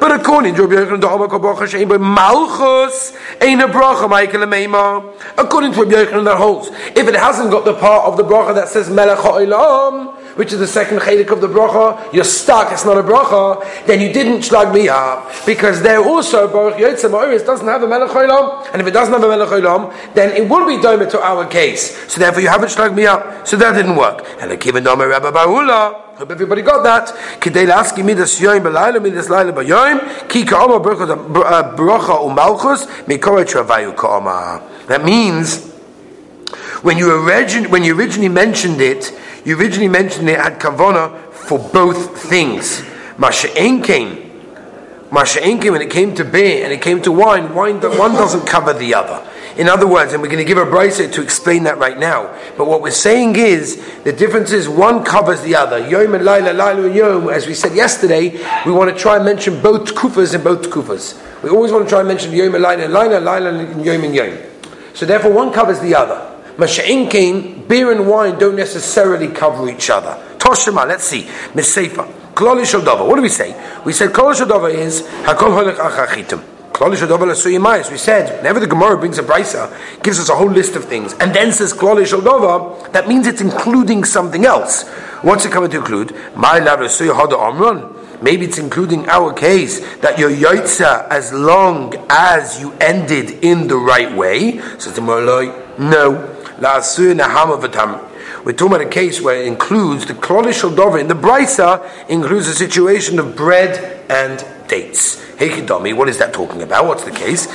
But 0.00 0.18
according 0.18 0.54
to 0.54 0.66
Rabbi 0.66 0.82
Yochanan, 0.82 1.00
the 1.02 1.06
Omakal 1.06 1.40
Bracha 1.40 1.66
Shein 1.68 2.00
Malchus 2.00 3.16
ain't 3.42 3.60
a 3.60 3.66
bracha 3.66 4.08
Michael 4.08 4.42
According 5.36 5.72
to 5.72 5.84
Rabbi 5.84 5.92
Yochanan, 5.92 6.24
that 6.24 6.38
holds 6.38 6.68
if 6.96 7.06
it 7.06 7.14
hasn't 7.14 7.50
got 7.50 7.66
the 7.66 7.74
part 7.74 8.06
of 8.06 8.16
the 8.16 8.22
bracha 8.22 8.54
that 8.54 8.68
says 8.68 8.88
Melech 8.88 9.18
Ha'olam 9.18 10.15
which 10.36 10.52
is 10.52 10.58
the 10.58 10.66
second 10.66 11.00
chelik 11.00 11.30
of 11.32 11.40
the 11.40 11.48
bracha, 11.48 12.12
you're 12.12 12.24
stuck, 12.24 12.72
it's 12.72 12.84
not 12.84 12.96
a 12.96 13.02
bracha, 13.02 13.86
then 13.86 14.00
you 14.00 14.12
didn't 14.12 14.40
shlag 14.40 14.72
me 14.72 14.88
up. 14.88 15.30
Because 15.44 15.82
there 15.82 15.98
also, 15.98 16.46
Baruch 16.46 16.76
Yotzim 16.76 17.10
doesn't 17.44 17.66
have 17.66 17.82
a 17.82 17.88
melech 17.88 18.14
and 18.72 18.80
if 18.80 18.86
it 18.86 18.92
doesn't 18.92 19.12
have 19.12 19.22
a 19.22 19.28
melech 19.28 20.14
then 20.14 20.36
it 20.36 20.48
will 20.48 20.66
be 20.66 20.76
domer 20.76 21.10
to 21.10 21.20
our 21.20 21.46
case. 21.46 21.96
So 22.12 22.20
therefore 22.20 22.42
you 22.42 22.48
haven't 22.48 22.68
shlag 22.68 22.94
me 22.94 23.06
up. 23.06 23.46
So 23.46 23.56
that 23.56 23.72
didn't 23.72 23.96
work. 23.96 24.26
And 24.40 24.50
the 24.50 24.56
kiven 24.56 24.84
domer 24.84 25.08
Rabbi 25.08 25.30
Barula, 25.30 26.02
Hope 26.16 26.30
everybody 26.30 26.62
got 26.62 26.82
that. 26.82 27.08
Kidei 27.40 27.66
laski 27.66 28.02
midas 28.02 28.40
yoyim 28.40 28.62
belayla 28.62 29.02
midas 29.02 29.28
layla 29.28 29.52
bayoyim 29.52 30.28
ki 30.30 30.46
ka'oma 30.46 30.80
bracha 30.80 31.10
uh, 31.10 31.76
umalchus 32.24 32.86
mikora 33.04 33.44
travayu 33.44 33.94
ka'oma. 33.94 34.62
That 34.86 35.04
means 35.04 35.74
when 36.80 36.96
you, 36.96 37.10
origin, 37.10 37.70
when 37.70 37.84
you 37.84 37.94
originally 37.94 38.30
mentioned 38.30 38.80
it, 38.80 39.12
you 39.46 39.56
originally 39.56 39.88
mentioned 39.88 40.28
it 40.28 40.40
had 40.40 40.58
kavona 40.58 41.30
for 41.30 41.56
both 41.56 42.20
things. 42.20 42.82
Masha 43.16 43.48
came. 43.48 44.26
Masha 45.12 45.40
came 45.40 45.72
when 45.72 45.80
it 45.80 45.90
came 45.90 46.16
to 46.16 46.24
beer 46.24 46.64
and 46.64 46.72
it 46.72 46.82
came 46.82 47.00
to 47.02 47.12
wine, 47.12 47.54
wine 47.54 47.80
one 47.80 48.12
doesn't 48.12 48.44
cover 48.44 48.72
the 48.72 48.92
other. 48.92 49.24
In 49.56 49.68
other 49.68 49.86
words, 49.86 50.12
and 50.12 50.20
we're 50.20 50.28
going 50.28 50.44
to 50.44 50.44
give 50.44 50.58
a 50.58 50.66
brisa 50.66 51.10
to 51.12 51.22
explain 51.22 51.62
that 51.62 51.78
right 51.78 51.96
now. 51.96 52.36
But 52.58 52.66
what 52.66 52.82
we're 52.82 52.90
saying 52.90 53.36
is 53.36 53.82
the 54.02 54.12
difference 54.12 54.50
is 54.50 54.68
one 54.68 55.04
covers 55.04 55.40
the 55.42 55.54
other. 55.54 55.78
Yom 55.78 56.14
and 56.14 56.24
Laila, 56.24 56.52
Laila 56.52 56.84
and 56.84 56.94
Yom. 56.94 57.28
As 57.30 57.46
we 57.46 57.54
said 57.54 57.74
yesterday, 57.74 58.30
we 58.66 58.72
want 58.72 58.94
to 58.94 59.00
try 59.00 59.14
and 59.14 59.24
mention 59.24 59.62
both 59.62 59.94
kufas 59.94 60.34
and 60.34 60.42
both 60.42 60.68
kufas. 60.70 61.22
We 61.42 61.50
always 61.50 61.70
want 61.70 61.84
to 61.84 61.88
try 61.88 62.00
and 62.00 62.08
mention 62.08 62.32
Yom 62.32 62.54
and 62.56 62.64
Laila, 62.64 62.88
Laila, 62.88 63.20
Laila 63.20 63.54
and 63.54 63.84
Yom 63.84 64.02
and 64.02 64.14
Yom. 64.14 64.38
So 64.92 65.06
therefore, 65.06 65.32
one 65.32 65.52
covers 65.52 65.78
the 65.78 65.94
other. 65.94 66.35
Masha'in 66.56 67.10
came, 67.10 67.66
beer 67.66 67.92
and 67.92 68.08
wine 68.08 68.38
don't 68.38 68.56
necessarily 68.56 69.28
cover 69.28 69.68
each 69.68 69.90
other. 69.90 70.16
Toshima, 70.38 70.86
let's 70.86 71.04
see. 71.04 71.22
Miseifa. 71.52 72.10
Kloli 72.34 72.62
Shodova. 72.62 73.06
What 73.06 73.16
do 73.16 73.22
we 73.22 73.28
say? 73.28 73.54
We 73.84 73.92
said 73.92 74.10
Kloli 74.10 74.34
Shodova 74.34 74.72
is 74.72 75.02
Hakol 75.02 75.52
Holek 75.56 75.76
Achachitim. 75.76 76.42
Kloli 76.72 76.94
Shodova 76.96 77.24
Lasuyimais. 77.24 77.90
We 77.90 77.96
said, 77.96 78.38
whenever 78.38 78.60
the 78.60 78.66
Gemara 78.66 78.98
brings 78.98 79.18
a 79.18 79.22
brisa, 79.22 79.72
gives 80.02 80.18
us 80.18 80.28
a 80.28 80.34
whole 80.34 80.50
list 80.50 80.76
of 80.76 80.84
things, 80.84 81.14
and 81.14 81.34
then 81.34 81.50
says 81.50 81.72
Kloli 81.72 82.04
Shodova, 82.04 82.92
that 82.92 83.08
means 83.08 83.26
it's 83.26 83.40
including 83.40 84.04
something 84.04 84.44
else. 84.44 84.86
What's 85.22 85.46
it 85.46 85.52
coming 85.52 85.70
to 85.70 85.78
include? 85.78 86.14
My 86.36 86.60
Maybe 88.20 88.46
it's 88.46 88.58
including 88.58 89.08
our 89.08 89.32
case 89.32 89.80
that 89.96 90.18
you're 90.18 90.30
yoitza 90.30 91.08
as 91.08 91.32
long 91.32 91.94
as 92.08 92.60
you 92.60 92.72
ended 92.80 93.44
in 93.44 93.68
the 93.68 93.76
right 93.76 94.14
way. 94.14 94.60
So 94.78 94.90
the 94.90 95.00
no. 95.78 96.35
We're 96.58 98.52
talking 98.52 98.74
about 98.74 98.80
a 98.80 98.88
case 98.88 99.20
where 99.20 99.42
it 99.42 99.46
includes 99.46 100.06
the 100.06 100.14
klonishal 100.14 100.74
dover 100.76 100.98
in 100.98 101.08
the 101.08 101.14
brisa 101.14 102.08
includes 102.08 102.48
a 102.48 102.54
situation 102.54 103.18
of 103.18 103.36
bread 103.36 104.04
and 104.08 104.44
dates. 104.68 105.16
Hekidami, 105.36 105.94
what 105.94 106.08
is 106.08 106.18
that 106.18 106.32
talking 106.32 106.62
about? 106.62 106.86
What's 106.86 107.04
the 107.04 107.10
case? 107.10 107.46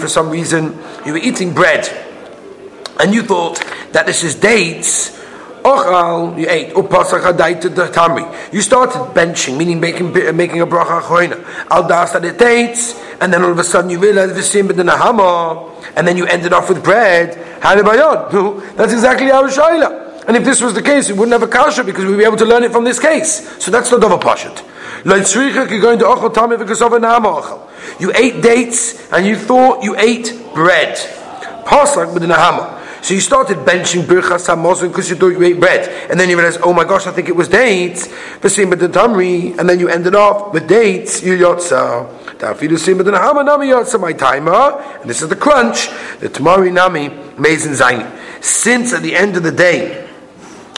For 0.00 0.08
some 0.08 0.30
reason, 0.30 0.78
you 1.04 1.12
were 1.12 1.18
eating 1.18 1.52
bread 1.52 1.88
and 2.98 3.12
you 3.12 3.22
thought 3.22 3.62
that 3.92 4.06
this 4.06 4.22
is 4.24 4.34
dates. 4.34 5.18
You 5.62 6.46
ate. 6.48 6.72
Oh, 6.74 6.82
tamri. 6.84 8.52
You 8.52 8.62
started 8.62 8.98
benching, 9.14 9.58
meaning 9.58 9.78
making 9.78 10.12
making 10.34 10.62
a 10.62 10.66
bracha. 10.66 11.44
Al 11.70 11.86
dates, 11.86 12.94
and 13.20 13.32
then 13.32 13.42
all 13.42 13.50
of 13.50 13.58
a 13.58 13.64
sudden 13.64 13.90
you 13.90 13.98
realize 13.98 14.32
the 14.32 14.62
nahama, 14.82 15.69
and 15.96 16.06
then 16.06 16.16
you 16.16 16.26
ended 16.26 16.52
off 16.52 16.68
with 16.68 16.82
bread. 16.82 17.34
That's 17.62 18.92
exactly 18.92 19.30
our 19.30 19.48
shaila. 19.48 20.10
And 20.26 20.36
if 20.36 20.44
this 20.44 20.60
was 20.60 20.74
the 20.74 20.82
case, 20.82 21.08
we 21.10 21.18
wouldn't 21.18 21.32
have 21.32 21.42
a 21.42 21.50
kasha 21.50 21.82
because 21.82 22.04
we'd 22.04 22.18
be 22.18 22.24
able 22.24 22.36
to 22.36 22.44
learn 22.44 22.62
it 22.62 22.72
from 22.72 22.84
this 22.84 23.00
case. 23.00 23.48
So 23.62 23.70
that's 23.70 23.90
not 23.90 24.04
of 24.04 24.12
a 24.12 24.18
pashat. 24.18 24.62
You 28.00 28.12
ate 28.14 28.42
dates 28.42 29.12
and 29.12 29.26
you 29.26 29.36
thought 29.36 29.82
you 29.82 29.96
ate 29.96 30.40
bread. 30.54 30.96
Pasak 31.64 32.12
with 32.12 32.22
nahama. 32.22 32.80
So 33.02 33.14
you 33.14 33.20
started 33.20 33.58
benching 33.58 34.02
birchas 34.02 34.46
hamazon 34.46 34.88
because 34.88 35.08
you 35.08 35.16
thought 35.16 35.28
you 35.28 35.42
ate 35.42 35.58
bread, 35.58 35.88
and 36.10 36.20
then 36.20 36.28
you 36.28 36.36
realized, 36.36 36.60
oh 36.62 36.74
my 36.74 36.84
gosh, 36.84 37.06
I 37.06 37.12
think 37.12 37.28
it 37.28 37.34
was 37.34 37.48
dates. 37.48 38.08
And 38.42 39.68
then 39.68 39.80
you 39.80 39.88
ended 39.88 40.14
off 40.14 40.52
with 40.52 40.68
dates. 40.68 41.22
You 41.22 41.36
yotza. 41.38 42.29
And 42.42 42.58
this 45.10 45.22
is 45.22 45.28
the 45.28 45.36
crunch. 45.36 45.88
The 46.20 46.28
tamari 46.28 46.72
nami 46.72 47.08
mezin 47.36 47.74
zaini. 47.74 48.06
Since 48.42 48.94
at 48.94 49.02
the 49.02 49.14
end 49.14 49.36
of 49.36 49.42
the 49.42 49.52
day 49.52 50.08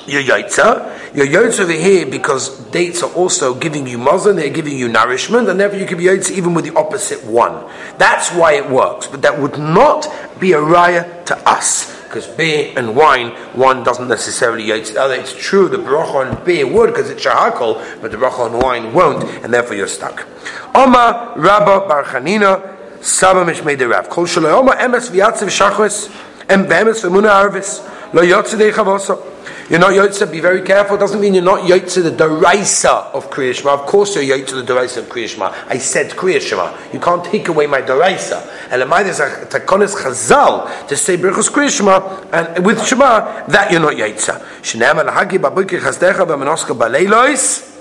your 0.06 0.22
yaitza. 0.22 1.14
Your 1.14 1.26
yaitza 1.26 1.60
over 1.60 1.72
here 1.72 2.06
because 2.06 2.58
dates 2.70 3.02
are 3.02 3.12
also 3.12 3.54
giving 3.54 3.86
you 3.86 3.98
mazan, 3.98 4.36
they're 4.36 4.50
giving 4.50 4.76
you 4.76 4.88
nourishment, 4.88 5.48
and 5.48 5.60
therefore 5.60 5.78
you 5.78 5.86
can 5.86 5.98
be 5.98 6.04
yaitza 6.04 6.30
even 6.32 6.54
with 6.54 6.64
the 6.64 6.74
opposite 6.74 7.24
one. 7.24 7.64
That's 7.98 8.30
why 8.30 8.54
it 8.54 8.68
works, 8.68 9.06
but 9.06 9.22
that 9.22 9.38
would 9.38 9.58
not 9.58 10.08
be 10.40 10.52
a 10.52 10.58
raya 10.58 11.24
to 11.26 11.36
us. 11.48 12.01
Because 12.12 12.26
beer 12.26 12.74
and 12.76 12.94
wine, 12.94 13.30
one 13.54 13.82
doesn't 13.84 14.06
necessarily 14.06 14.64
yaitza 14.66 14.92
the 14.92 15.00
other. 15.00 15.14
It's 15.14 15.34
true, 15.34 15.66
the 15.66 15.78
bracha 15.78 16.36
on 16.36 16.44
beer 16.44 16.66
would 16.66 16.88
because 16.88 17.08
it's 17.08 17.24
shahakal, 17.24 18.02
but 18.02 18.10
the 18.10 18.18
bracha 18.18 18.40
on 18.40 18.58
wine 18.58 18.92
won't, 18.92 19.24
and 19.42 19.54
therefore 19.54 19.76
you're 19.76 19.88
stuck. 19.88 20.26
Oma 20.74 21.32
Rabba 21.36 21.88
Barchanina 21.88 23.02
Saba 23.02 23.50
Mishmei 23.50 23.78
de 23.78 23.88
Rav. 23.88 24.10
Kol 24.10 24.26
Oma 24.44 24.72
Emes 24.72 25.08
V'yatziv 25.08 25.48
Shachos 25.48 26.14
Em 26.50 26.66
Be'emes 26.66 27.02
V'muna 27.02 27.30
Arvis 27.30 27.80
Lo 28.12 28.22
Chavosa. 28.22 29.32
You're 29.70 29.80
not 29.80 29.92
Yotze, 29.92 30.30
be 30.30 30.40
very 30.40 30.60
careful. 30.62 30.96
It 30.96 31.00
doesn't 31.00 31.20
mean 31.20 31.34
you're 31.34 31.42
not 31.42 31.60
Yotze 31.62 32.02
the 32.02 32.10
Daraisa 32.10 33.12
of 33.14 33.30
Kriyashma. 33.30 33.68
Of 33.68 33.86
course 33.86 34.16
you're 34.16 34.36
Yotze 34.36 34.50
the 34.50 34.74
Daraisa 34.74 34.98
of 34.98 35.06
Kriyashma. 35.06 35.50
I 35.66 35.78
said 35.78 36.10
Kriyashma. 36.10 36.92
You 36.92 37.00
can't 37.00 37.24
take 37.24 37.48
away 37.48 37.66
my 37.66 37.80
Daraisa. 37.80 38.46
And 38.70 38.82
there's 38.82 39.20
a 39.20 39.46
Takonis 39.46 39.94
Chazal 39.94 40.86
to 40.88 40.96
say 40.96 41.16
Berchus 41.16 41.48
Kriyashma, 41.48 42.28
and 42.32 42.66
with 42.66 42.86
Shema, 42.86 43.46
that 43.46 43.72
you're 43.72 43.80
not 43.80 43.94
Yotze. 43.94 44.38
Shinema 44.60 45.08
Lahagi 45.08 45.38
Babukir 45.38 45.80
Chazdecha. 45.80 47.71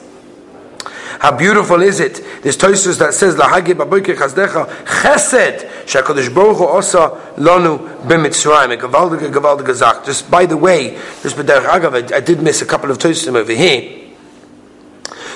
How 1.22 1.38
beautiful 1.38 1.84
is 1.84 2.00
it? 2.00 2.16
This 2.42 2.58
Tosus 2.58 2.98
that 2.98 3.14
says 3.14 3.36
Lahagi 3.36 3.76
Babuke 3.76 4.16
Chazdecha 4.16 4.66
Chesed 4.86 5.70
Shakadosh 5.86 6.34
Baruch 6.34 6.60
Osa 6.62 7.36
Lanu 7.38 7.78
B'Mitzrayim. 8.08 8.76
Gavaldige 8.76 9.32
Gavaldige 9.32 9.72
Zach. 9.76 10.04
Just 10.04 10.32
by 10.32 10.48
the 10.48 10.58
way, 10.58 10.98
just 11.22 11.36
B'derech 11.36 11.68
Agav, 11.68 12.12
I, 12.12 12.18
I 12.18 12.20
did 12.22 12.42
miss 12.42 12.64
a 12.64 12.66
couple 12.66 12.90
of 12.90 12.98
Tosusim 12.98 13.36
over 13.36 13.54
here. 13.54 14.10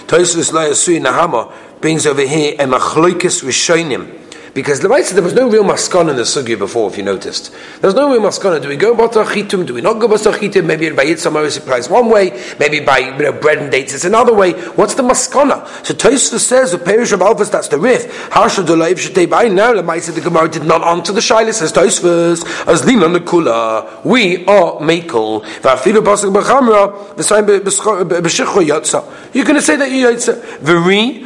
Tosus 0.08 0.52
La 0.52 0.62
Yasui 0.62 1.00
Nahama 1.00 1.54
brings 1.82 2.08
over 2.08 2.26
here 2.26 2.56
a 2.56 2.64
Machloikis 2.66 3.44
Rishonim 3.44 4.25
because 4.56 4.80
the 4.80 4.88
there 4.88 5.22
was 5.22 5.34
no 5.34 5.50
real 5.50 5.66
maskana 5.66 6.12
in 6.12 6.16
the 6.16 6.22
sugya 6.22 6.58
before, 6.58 6.90
if 6.90 6.98
you 6.98 7.04
noticed. 7.04 7.54
There's 7.82 7.94
no 7.94 8.10
real 8.10 8.22
maskana. 8.22 8.62
Do 8.62 8.70
we 8.70 8.78
go 8.78 8.96
batachitum? 8.96 9.66
Do 9.66 9.74
we 9.74 9.82
not 9.82 10.00
go 10.00 10.08
batachitum? 10.08 10.66
Maybe 10.66 10.90
by 10.92 11.04
Yitzham 11.04 11.66
price 11.66 11.90
one 11.90 12.10
way, 12.10 12.42
maybe 12.58 12.80
by 12.80 13.00
you 13.00 13.12
know, 13.18 13.34
bread 13.34 13.58
and 13.58 13.70
dates 13.70 13.94
it's 13.94 14.06
another 14.06 14.34
way. 14.34 14.54
What's 14.54 14.96
the 14.96 15.04
maskana? 15.04 15.68
So 15.86 15.94
Tosfos 15.94 16.40
says, 16.40 16.72
the 16.72 16.78
Perish 16.78 17.12
of 17.12 17.20
Alphas, 17.20 17.52
that's 17.52 17.68
the 17.68 17.78
Rif. 17.78 18.30
Harsha 18.30 18.62
Dolayv 18.62 18.94
Shetei 18.94 19.30
by 19.30 19.50
now, 19.50 19.74
the 19.74 20.22
Gemara 20.24 20.48
did 20.48 20.64
not 20.64 20.82
answer 20.84 21.12
the 21.12 21.20
Shaila, 21.20 21.54
says 21.54 21.74
Tosfos, 21.74 22.46
as 22.66 22.86
Lina 22.86 23.08
Nekula, 23.08 24.06
we 24.06 24.46
are 24.46 24.80
Makel. 24.80 25.44
Vafilu 25.60 26.02
Basik 26.02 26.34
Bachamra, 26.34 27.14
V'sayim 27.16 27.60
B'shichu 27.60 28.66
Yotza. 28.66 29.34
You're 29.34 29.44
going 29.44 29.58
to 29.58 29.62
say 29.62 29.76
that 29.76 29.92
you 29.92 30.08
Yotza. 30.08 30.42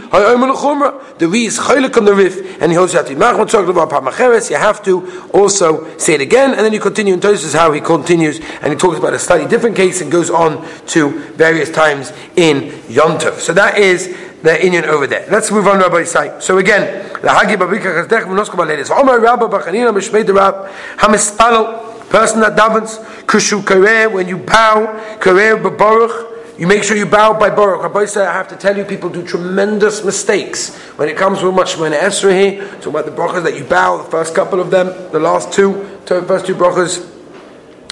Ha'omer 0.10 0.52
L'chumra. 0.52 1.18
The 1.20 1.28
Ri 1.28 1.46
is 1.46 1.60
Chaylik 1.60 1.96
on 1.96 2.06
the 2.06 2.16
Rif, 2.16 2.60
and 2.60 2.72
he 2.72 2.76
holds 2.76 2.96
out 2.96 3.08
Machman 3.20 3.50
talked 3.52 3.70
about 3.70 4.50
you 4.50 4.56
have 4.56 4.82
to 4.84 5.30
also 5.34 5.98
say 5.98 6.14
it 6.14 6.22
again, 6.22 6.52
and 6.52 6.60
then 6.60 6.72
you 6.72 6.80
continue 6.80 7.14
And 7.14 7.22
Tosis 7.22 7.44
is 7.44 7.54
how 7.54 7.72
he 7.74 7.82
continues, 7.82 8.40
and 8.62 8.72
he 8.72 8.76
talks 8.76 8.98
about 8.98 9.14
a 9.14 9.20
slightly 9.20 9.48
different 9.48 9.76
case 9.76 10.00
and 10.02 10.10
goes 10.10 10.30
on 10.30 10.66
to 10.88 11.20
various 11.34 11.70
times 11.70 12.14
in 12.38 12.72
Yontov. 12.88 13.40
So 13.40 13.54
that 13.54 13.78
is 13.78 14.16
the 14.42 14.66
Indian 14.66 14.86
over 14.86 15.06
there. 15.06 15.28
Let's 15.30 15.52
move 15.52 15.68
on, 15.68 15.80
Rabbi 15.80 16.04
Isai. 16.04 16.42
So 16.42 16.60
again, 16.60 17.12
the 17.22 17.30
Hagi 17.30 17.56
Babika 17.56 18.08
Chazdech 18.08 18.24
Munosko 18.24 18.56
Baledes. 18.56 18.90
Omar 18.90 19.20
Rabba 19.20 19.50
Bachanina 19.50 19.94
Mishmei 19.94 20.26
the 20.26 20.34
Rab 20.34 20.70
Hamispalo, 20.98 22.10
person 22.10 22.40
that 22.40 22.58
davens, 22.58 23.04
Kushu 23.26 23.62
Kareer, 23.62 24.12
when 24.12 24.30
you 24.30 24.38
bow, 24.38 25.18
Kareer 25.20 25.62
Babaruch, 25.62 26.39
you 26.60 26.68
make 26.68 26.84
sure 26.84 26.98
you 26.98 27.06
bow 27.06 27.40
by 27.40 27.50
Baruch. 27.50 27.82
Rabbi 27.84 28.06
I 28.20 28.34
have 28.34 28.50
to 28.50 28.58
tell 28.58 28.76
you, 28.76 28.84
people 28.84 29.10
do 29.10 29.26
tremendous 29.26 30.04
mistakes 30.04 30.76
when 30.98 31.08
it 31.08 31.16
comes 31.16 31.40
to 31.40 31.50
when 31.50 31.94
Esra 31.94 32.32
here. 32.32 32.68
Talk 32.82 32.88
about 32.88 33.06
the 33.06 33.12
brachas 33.12 33.44
that 33.44 33.58
you 33.58 33.64
bow, 33.64 34.04
the 34.04 34.12
first 34.12 34.36
couple 34.36 34.60
of 34.60 34.70
them, 34.70 34.88
the 35.14 35.20
last 35.20 35.54
two, 35.54 35.90
the 36.06 36.22
first 36.24 36.46
two 36.46 36.56
brachas 36.56 37.00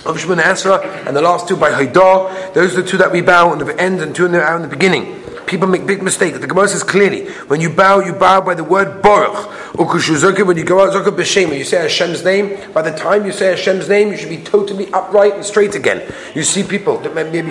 of 0.06 0.18
Shemona 0.18 0.42
Esra, 0.42 0.84
and 1.08 1.16
the 1.16 1.22
last 1.22 1.48
two 1.48 1.56
by 1.56 1.72
Haidah. 1.72 2.54
Those 2.54 2.78
are 2.78 2.82
the 2.82 2.88
two 2.90 2.98
that 2.98 3.10
we 3.10 3.22
bow 3.22 3.54
in 3.54 3.60
the 3.60 3.80
end 3.80 4.02
and 4.02 4.14
two 4.14 4.26
in 4.26 4.34
the, 4.34 4.56
in 4.56 4.64
the 4.64 4.68
beginning. 4.68 5.24
People 5.46 5.70
make 5.70 5.88
big 5.88 6.04
mistakes. 6.04 6.38
The 6.38 6.48
Gemara 6.48 6.68
says 6.68 6.84
clearly, 6.84 7.30
when 7.48 7.62
you 7.62 7.70
bow, 7.70 8.02
you 8.02 8.12
bow 8.12 8.42
by 8.42 8.54
the 8.54 8.66
word 8.66 9.02
Baruch. 9.02 9.48
When 9.78 9.88
you 9.88 10.66
go 10.66 10.82
out, 10.82 10.92
Zokah 10.92 11.16
B'Shem, 11.16 11.48
when 11.48 11.58
you 11.58 11.64
say 11.64 11.78
Hashem's 11.78 12.26
name, 12.26 12.74
by 12.74 12.82
the 12.82 12.92
time 12.92 13.26
you 13.26 13.32
say 13.32 13.52
Hashem's 13.52 13.88
name, 13.88 14.10
you 14.10 14.18
should 14.18 14.28
be 14.28 14.44
totally 14.44 14.92
upright 14.92 15.36
and 15.36 15.46
straight 15.46 15.74
again. 15.74 16.14
You 16.36 16.44
see 16.44 16.64
people, 16.64 16.98
that 16.98 17.16
maybe 17.16 17.50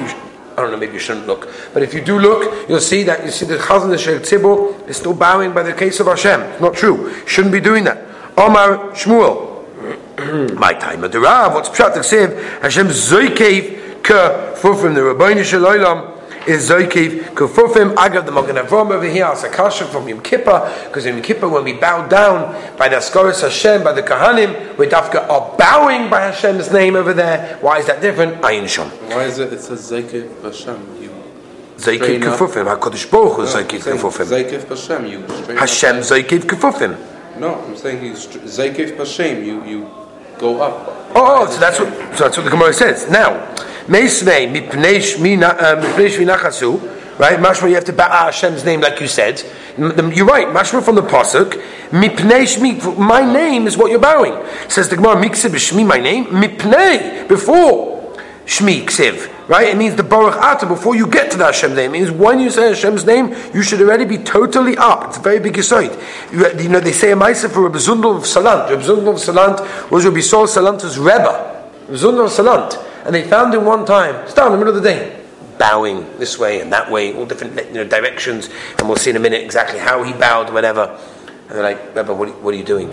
I 0.56 0.62
don't 0.62 0.70
know, 0.70 0.78
maybe 0.78 0.94
you 0.94 0.98
shouldn't 0.98 1.26
look. 1.26 1.48
But 1.74 1.82
if 1.82 1.92
you 1.92 2.00
do 2.00 2.18
look, 2.18 2.68
you'll 2.68 2.80
see 2.80 3.02
that 3.02 3.24
you 3.24 3.30
see 3.30 3.44
the 3.44 3.58
Chazan 3.58 3.90
the 3.90 3.98
Shel 3.98 4.20
Tzibur 4.20 4.88
is 4.88 4.96
still 4.96 5.14
bowing 5.14 5.52
by 5.52 5.62
the 5.62 5.74
case 5.74 6.00
of 6.00 6.06
Hashem. 6.06 6.40
It's 6.40 6.60
not 6.60 6.74
true. 6.74 7.14
Shouldn't 7.26 7.52
be 7.52 7.60
doing 7.60 7.84
that. 7.84 7.98
Omar 8.38 8.92
Shmuel. 8.92 9.54
My 10.58 10.72
time 10.72 11.04
at 11.04 11.12
the 11.12 11.20
Rav, 11.20 11.52
what's 11.52 11.68
Pshat? 11.68 11.94
Hashem 12.62 12.86
Zoikev 12.86 14.02
Ka 14.02 14.54
Fufim, 14.56 14.94
the 14.94 15.02
Rabbeinu 15.02 15.44
Shalom 15.44 16.15
is 16.46 16.70
Zoikiv 16.70 17.34
Kufufim 17.34 17.94
Agav 17.94 18.24
the 18.26 18.32
Magen 18.32 18.56
Avram 18.56 18.90
over 18.90 19.04
here 19.04 19.24
as 19.26 19.44
a 19.44 19.48
kasha 19.48 19.84
from 19.84 20.08
Yom 20.08 20.20
Kippur 20.20 20.72
because 20.84 21.06
in 21.06 21.14
Yom 21.14 21.22
Kippur 21.22 21.48
when 21.48 21.64
we 21.64 21.72
bow 21.72 22.06
down 22.06 22.52
by 22.76 22.88
the 22.88 22.96
Askaris 22.96 23.42
Hashem 23.42 23.82
by 23.82 23.92
the 23.92 24.02
Kahanim 24.02 24.76
we 24.78 24.86
dafka 24.86 25.28
are 25.28 25.56
bowing 25.56 26.08
by 26.08 26.20
Hashem's 26.20 26.70
name 26.72 26.96
over 26.96 27.12
there. 27.12 27.58
Why 27.60 27.78
is 27.78 27.86
that 27.86 28.00
different? 28.00 28.42
Ayin 28.42 28.64
Shom. 28.64 28.90
Why 29.10 29.24
is 29.24 29.38
it? 29.38 29.52
It 29.52 29.60
says 29.60 29.90
Zoikiv 29.90 30.42
Hashem. 30.42 31.02
You 31.02 31.10
Zoikiv 31.76 32.20
Kufufim. 32.20 32.76
Hakadosh 32.76 33.10
Baruch 33.10 33.36
Hu 33.36 33.42
Zoikiv 33.42 33.80
Kufufim. 33.80 34.68
Hashem. 34.68 35.06
You 35.06 35.20
Hashem 35.56 35.96
Kufufim. 35.96 37.38
No, 37.38 37.54
I'm 37.64 37.76
saying 37.76 38.02
he's 38.02 38.26
Zoikiv 38.26 38.96
Hashem. 38.96 39.44
You 39.44 39.64
you 39.64 39.90
go 40.38 40.60
up. 40.60 40.95
Oh, 41.14 41.48
so 41.50 41.60
that's 41.60 41.78
what 41.78 41.88
so 42.16 42.24
that's 42.24 42.36
what 42.36 42.44
the 42.44 42.50
Gemara 42.50 42.72
says 42.72 43.08
now. 43.10 43.54
Meisvei 43.86 44.48
mipnei 44.52 44.98
shminachasu. 44.98 46.74
Uh, 46.74 47.16
right, 47.18 47.38
mashma, 47.38 47.68
you 47.68 47.74
have 47.76 47.84
to 47.84 47.92
ba'a 47.92 48.26
Hashem's 48.26 48.64
name, 48.64 48.80
like 48.80 49.00
you 49.00 49.06
said. 49.06 49.42
You're 49.78 50.26
right, 50.26 50.48
mashma 50.48 50.82
from 50.82 50.96
the 50.96 51.02
pasuk. 51.02 51.56
My 52.98 53.32
name 53.32 53.66
is 53.66 53.76
what 53.76 53.90
you're 53.90 54.00
bowing. 54.00 54.34
Says 54.68 54.88
the 54.88 54.96
Gemara, 54.96 55.16
miksiv 55.16 55.50
shmi, 55.50 55.86
my 55.86 55.98
name. 55.98 56.26
Mipnei 56.26 57.28
before 57.28 58.16
shmi 58.44 58.84
ksiv. 58.84 59.32
Right, 59.48 59.68
it 59.68 59.76
means 59.76 59.94
the 59.94 60.02
baruch 60.02 60.34
ata 60.34 60.66
before 60.66 60.96
you 60.96 61.06
get 61.06 61.30
to 61.30 61.38
the 61.38 61.44
Hashem's 61.44 61.76
name. 61.76 61.94
It 61.94 62.00
means 62.00 62.10
when 62.10 62.40
you 62.40 62.50
say 62.50 62.70
Hashem's 62.70 63.04
name, 63.06 63.32
you 63.54 63.62
should 63.62 63.80
already 63.80 64.04
be 64.04 64.18
totally 64.18 64.76
up. 64.76 65.04
It's 65.04 65.18
a 65.18 65.20
very 65.20 65.38
big 65.38 65.54
yisoid. 65.54 65.92
You, 66.32 66.62
you 66.64 66.68
know, 66.68 66.80
they 66.80 66.90
say 66.90 67.12
a 67.12 67.16
ma'aser 67.16 67.48
for 67.50 67.62
Rabbi 67.62 67.78
Zundel 67.78 68.16
of 68.16 68.24
Salant. 68.24 68.68
Rabbi 68.68 68.82
Zundel 68.82 69.10
of 69.10 69.16
Salant 69.16 69.90
was 69.90 70.04
Rabbi 70.04 70.18
Saul 70.18 70.46
Rebbe. 70.46 71.70
Zundel 71.90 72.24
of 72.24 72.32
Salant. 72.32 72.84
and 73.04 73.14
they 73.14 73.22
found 73.22 73.54
him 73.54 73.64
one 73.64 73.86
time, 73.86 74.28
start 74.28 74.52
in 74.52 74.58
the 74.58 74.64
middle 74.64 74.76
of 74.76 74.82
the 74.82 74.88
day, 74.88 75.22
bowing 75.58 76.00
this 76.18 76.40
way 76.40 76.60
and 76.60 76.72
that 76.72 76.90
way, 76.90 77.14
all 77.14 77.24
different 77.24 77.54
you 77.68 77.74
know, 77.74 77.84
directions, 77.84 78.50
and 78.78 78.88
we'll 78.88 78.96
see 78.96 79.10
in 79.10 79.16
a 79.16 79.20
minute 79.20 79.44
exactly 79.44 79.78
how 79.78 80.02
he 80.02 80.12
bowed, 80.12 80.52
whatever. 80.52 80.98
And 81.48 81.50
they're 81.50 81.62
like, 81.62 81.94
Rebbe, 81.94 82.12
what, 82.12 82.42
what 82.42 82.52
are 82.52 82.56
you 82.56 82.64
doing? 82.64 82.92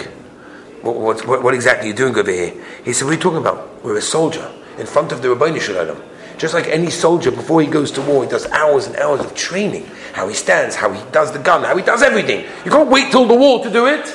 What, 0.83 1.25
what, 1.25 1.43
what, 1.43 1.53
exactly 1.55 1.87
are 1.87 1.91
you 1.91 1.97
doing 1.97 2.15
over 2.15 2.29
here? 2.29 2.53
He 2.85 2.93
said, 2.93 3.05
What 3.05 3.11
are 3.11 3.15
you 3.15 3.21
talking 3.21 3.39
about? 3.39 3.83
We're 3.83 3.97
a 3.97 4.01
soldier 4.01 4.51
in 4.77 4.85
front 4.85 5.11
of 5.11 5.23
the 5.23 5.33
Rabbi 5.33 5.57
Shalom. 5.57 5.99
Just 6.43 6.53
like 6.53 6.67
any 6.67 6.89
soldier, 6.89 7.31
before 7.31 7.61
he 7.61 7.67
goes 7.67 7.89
to 7.91 8.01
war, 8.01 8.21
he 8.21 8.29
does 8.29 8.45
hours 8.47 8.85
and 8.85 8.97
hours 8.97 9.21
of 9.21 9.33
training. 9.33 9.89
How 10.11 10.27
he 10.27 10.33
stands, 10.33 10.75
how 10.75 10.91
he 10.91 11.01
does 11.09 11.31
the 11.31 11.39
gun, 11.39 11.63
how 11.63 11.77
he 11.77 11.81
does 11.81 12.03
everything. 12.03 12.45
You 12.65 12.71
can't 12.71 12.89
wait 12.89 13.11
till 13.11 13.25
the 13.25 13.33
war 13.33 13.63
to 13.63 13.71
do 13.71 13.85
it. 13.85 14.13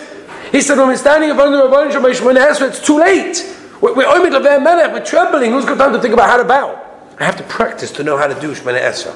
He 0.53 0.61
said, 0.61 0.77
when 0.77 0.89
we're 0.89 0.99
standing 0.99 1.31
in 1.31 1.37
front 1.37 1.55
of 1.55 1.63
the 1.63 1.69
Rabbi 1.75 2.13
Shalom, 2.13 2.37
it's 2.37 2.81
too 2.87 2.99
late. 2.99 3.57
We're, 3.81 3.95
we're, 3.95 4.21
we're 4.21 5.05
trembling. 5.07 5.53
Who's 5.53 5.65
got 5.65 5.79
time 5.79 5.95
to 5.95 6.03
think 6.03 6.13
about 6.13 6.29
how 6.29 6.37
to 6.37 6.45
bow? 6.45 6.79
I 7.19 7.25
have 7.25 7.39
to 7.39 7.45
practice 7.45 7.91
to 7.93 8.03
know 8.05 8.19
how 8.19 8.27
to 8.27 8.39
do 8.39 8.55
Shemana 8.55 8.83
Esra. 8.83 9.15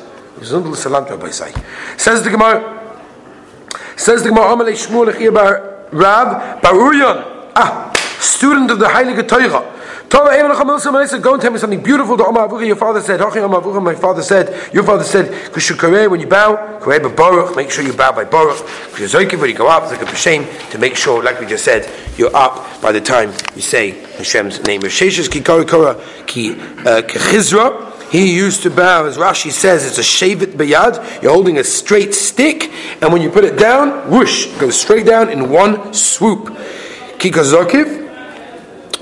Says 1.99 2.23
the 2.23 2.31
Gemara. 2.31 2.99
Says 3.97 4.23
the 4.23 4.31
Gemara. 4.31 4.57
Bar. 6.63 7.51
Ah, 7.57 7.93
student 8.21 8.71
of 8.71 8.79
the 8.79 8.87
Heilige 8.87 9.29
Torah. 9.29 9.82
Go 10.13 10.27
and 10.27 11.41
tell 11.41 11.51
me 11.51 11.59
something 11.59 11.83
beautiful. 11.83 12.19
To 12.19 12.27
Omar 12.27 12.63
your 12.63 12.77
father 12.77 13.01
said. 13.01 13.19
My 13.21 13.95
father 13.95 14.23
said. 14.23 14.75
Your 14.75 14.85
father 14.85 15.05
said. 15.05 15.31
When 16.11 16.21
you 16.21 16.27
bow. 16.27 17.55
Make 17.57 17.71
sure 17.71 17.83
you 17.83 17.95
bow 17.95 18.13
by 18.13 18.25
baruch. 18.25 18.59
When 18.93 19.49
you 19.51 19.57
go 19.57 19.69
up, 19.69 19.91
like 19.91 20.03
a 20.03 20.15
shame 20.15 20.47
to 20.71 20.79
make 20.79 20.97
sure, 20.97 21.23
like 21.23 21.41
we 21.41 21.47
just 21.47 21.65
said, 21.65 21.91
you're 22.19 22.35
up 22.37 22.83
by 22.83 22.93
the 22.93 23.01
time 23.01 23.33
you 23.55 23.63
say 23.63 23.93
Hashem's 24.17 24.63
name. 24.65 24.83
Uh. 24.85 24.93
He 28.13 28.37
used 28.37 28.63
to 28.65 28.71
bow, 28.71 29.07
as 29.07 29.17
Rashi 29.17 29.51
says, 29.51 29.87
it's 29.87 29.97
a 29.97 30.03
shavit 30.03 30.59
bayad. 30.59 31.23
You're 31.23 31.33
holding 31.33 31.57
a 31.57 31.65
straight 31.65 32.13
stick, 32.13 32.71
and 33.01 33.11
when 33.11 33.23
you 33.23 33.31
put 33.31 33.45
it 33.45 33.59
down, 33.59 34.11
whoosh, 34.11 34.49
goes 34.59 34.79
straight 34.79 35.07
down 35.07 35.31
in 35.31 35.49
one 35.49 35.95
swoop. 35.95 36.49
Kika 37.17 38.02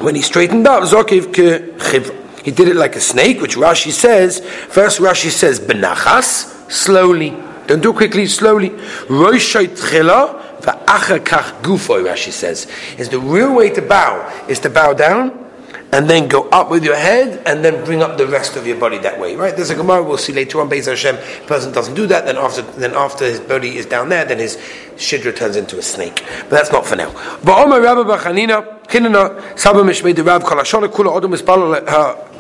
when 0.01 0.15
he 0.15 0.23
straightened 0.23 0.67
up, 0.67 0.85
He 0.85 2.51
did 2.51 2.69
it 2.69 2.77
like 2.77 2.97
a 2.97 3.01
snake, 3.01 3.41
which 3.41 3.57
Rashi 3.57 3.91
says. 3.91 4.41
First, 4.41 4.99
Rashi 5.01 5.31
says 5.31 5.61
benachas, 5.61 6.71
slowly. 6.71 7.37
Don't 7.67 7.83
do 7.83 7.93
quickly, 7.93 8.27
slowly. 8.27 8.71
Roishay 8.71 9.69
tchila 9.69 10.61
va'achakach 10.63 11.63
gufoy. 11.63 12.05
Rashi 12.05 12.33
says 12.33 12.67
is 12.99 13.09
the 13.09 13.21
real 13.21 13.55
way 13.55 13.71
to 13.71 13.83
bow 13.83 14.45
is 14.49 14.59
to 14.61 14.71
bow 14.71 14.93
down 14.93 15.50
and 15.93 16.09
then 16.09 16.29
go 16.29 16.49
up 16.51 16.71
with 16.71 16.85
your 16.85 16.97
head 16.97 17.43
and 17.47 17.65
then 17.65 17.85
bring 17.85 18.03
up 18.03 18.17
the 18.17 18.27
rest 18.27 18.57
of 18.57 18.67
your 18.67 18.79
body 18.79 18.99
that 18.99 19.19
way. 19.19 19.35
Right? 19.37 19.55
There's 19.55 19.71
a 19.71 19.75
Gemara 19.75 20.03
we'll 20.03 20.19
see 20.19 20.33
later 20.33 20.61
on. 20.61 20.71
Beis 20.71 20.87
Hashem, 20.87 21.17
person 21.47 21.73
doesn't 21.73 21.95
do 21.95 22.07
that. 22.07 22.25
Then 22.25 22.37
after, 22.37 22.63
then 22.63 22.95
after 22.95 23.25
his 23.25 23.41
body 23.41 23.77
is 23.77 23.87
down 23.87 24.09
there, 24.09 24.25
then 24.25 24.39
his 24.39 24.57
shidra 24.97 25.35
turns 25.35 25.57
into 25.57 25.79
a 25.79 25.83
snake. 25.83 26.25
But 26.43 26.51
that's 26.51 26.71
not 26.73 26.87
for 26.87 26.97
now. 26.97 27.11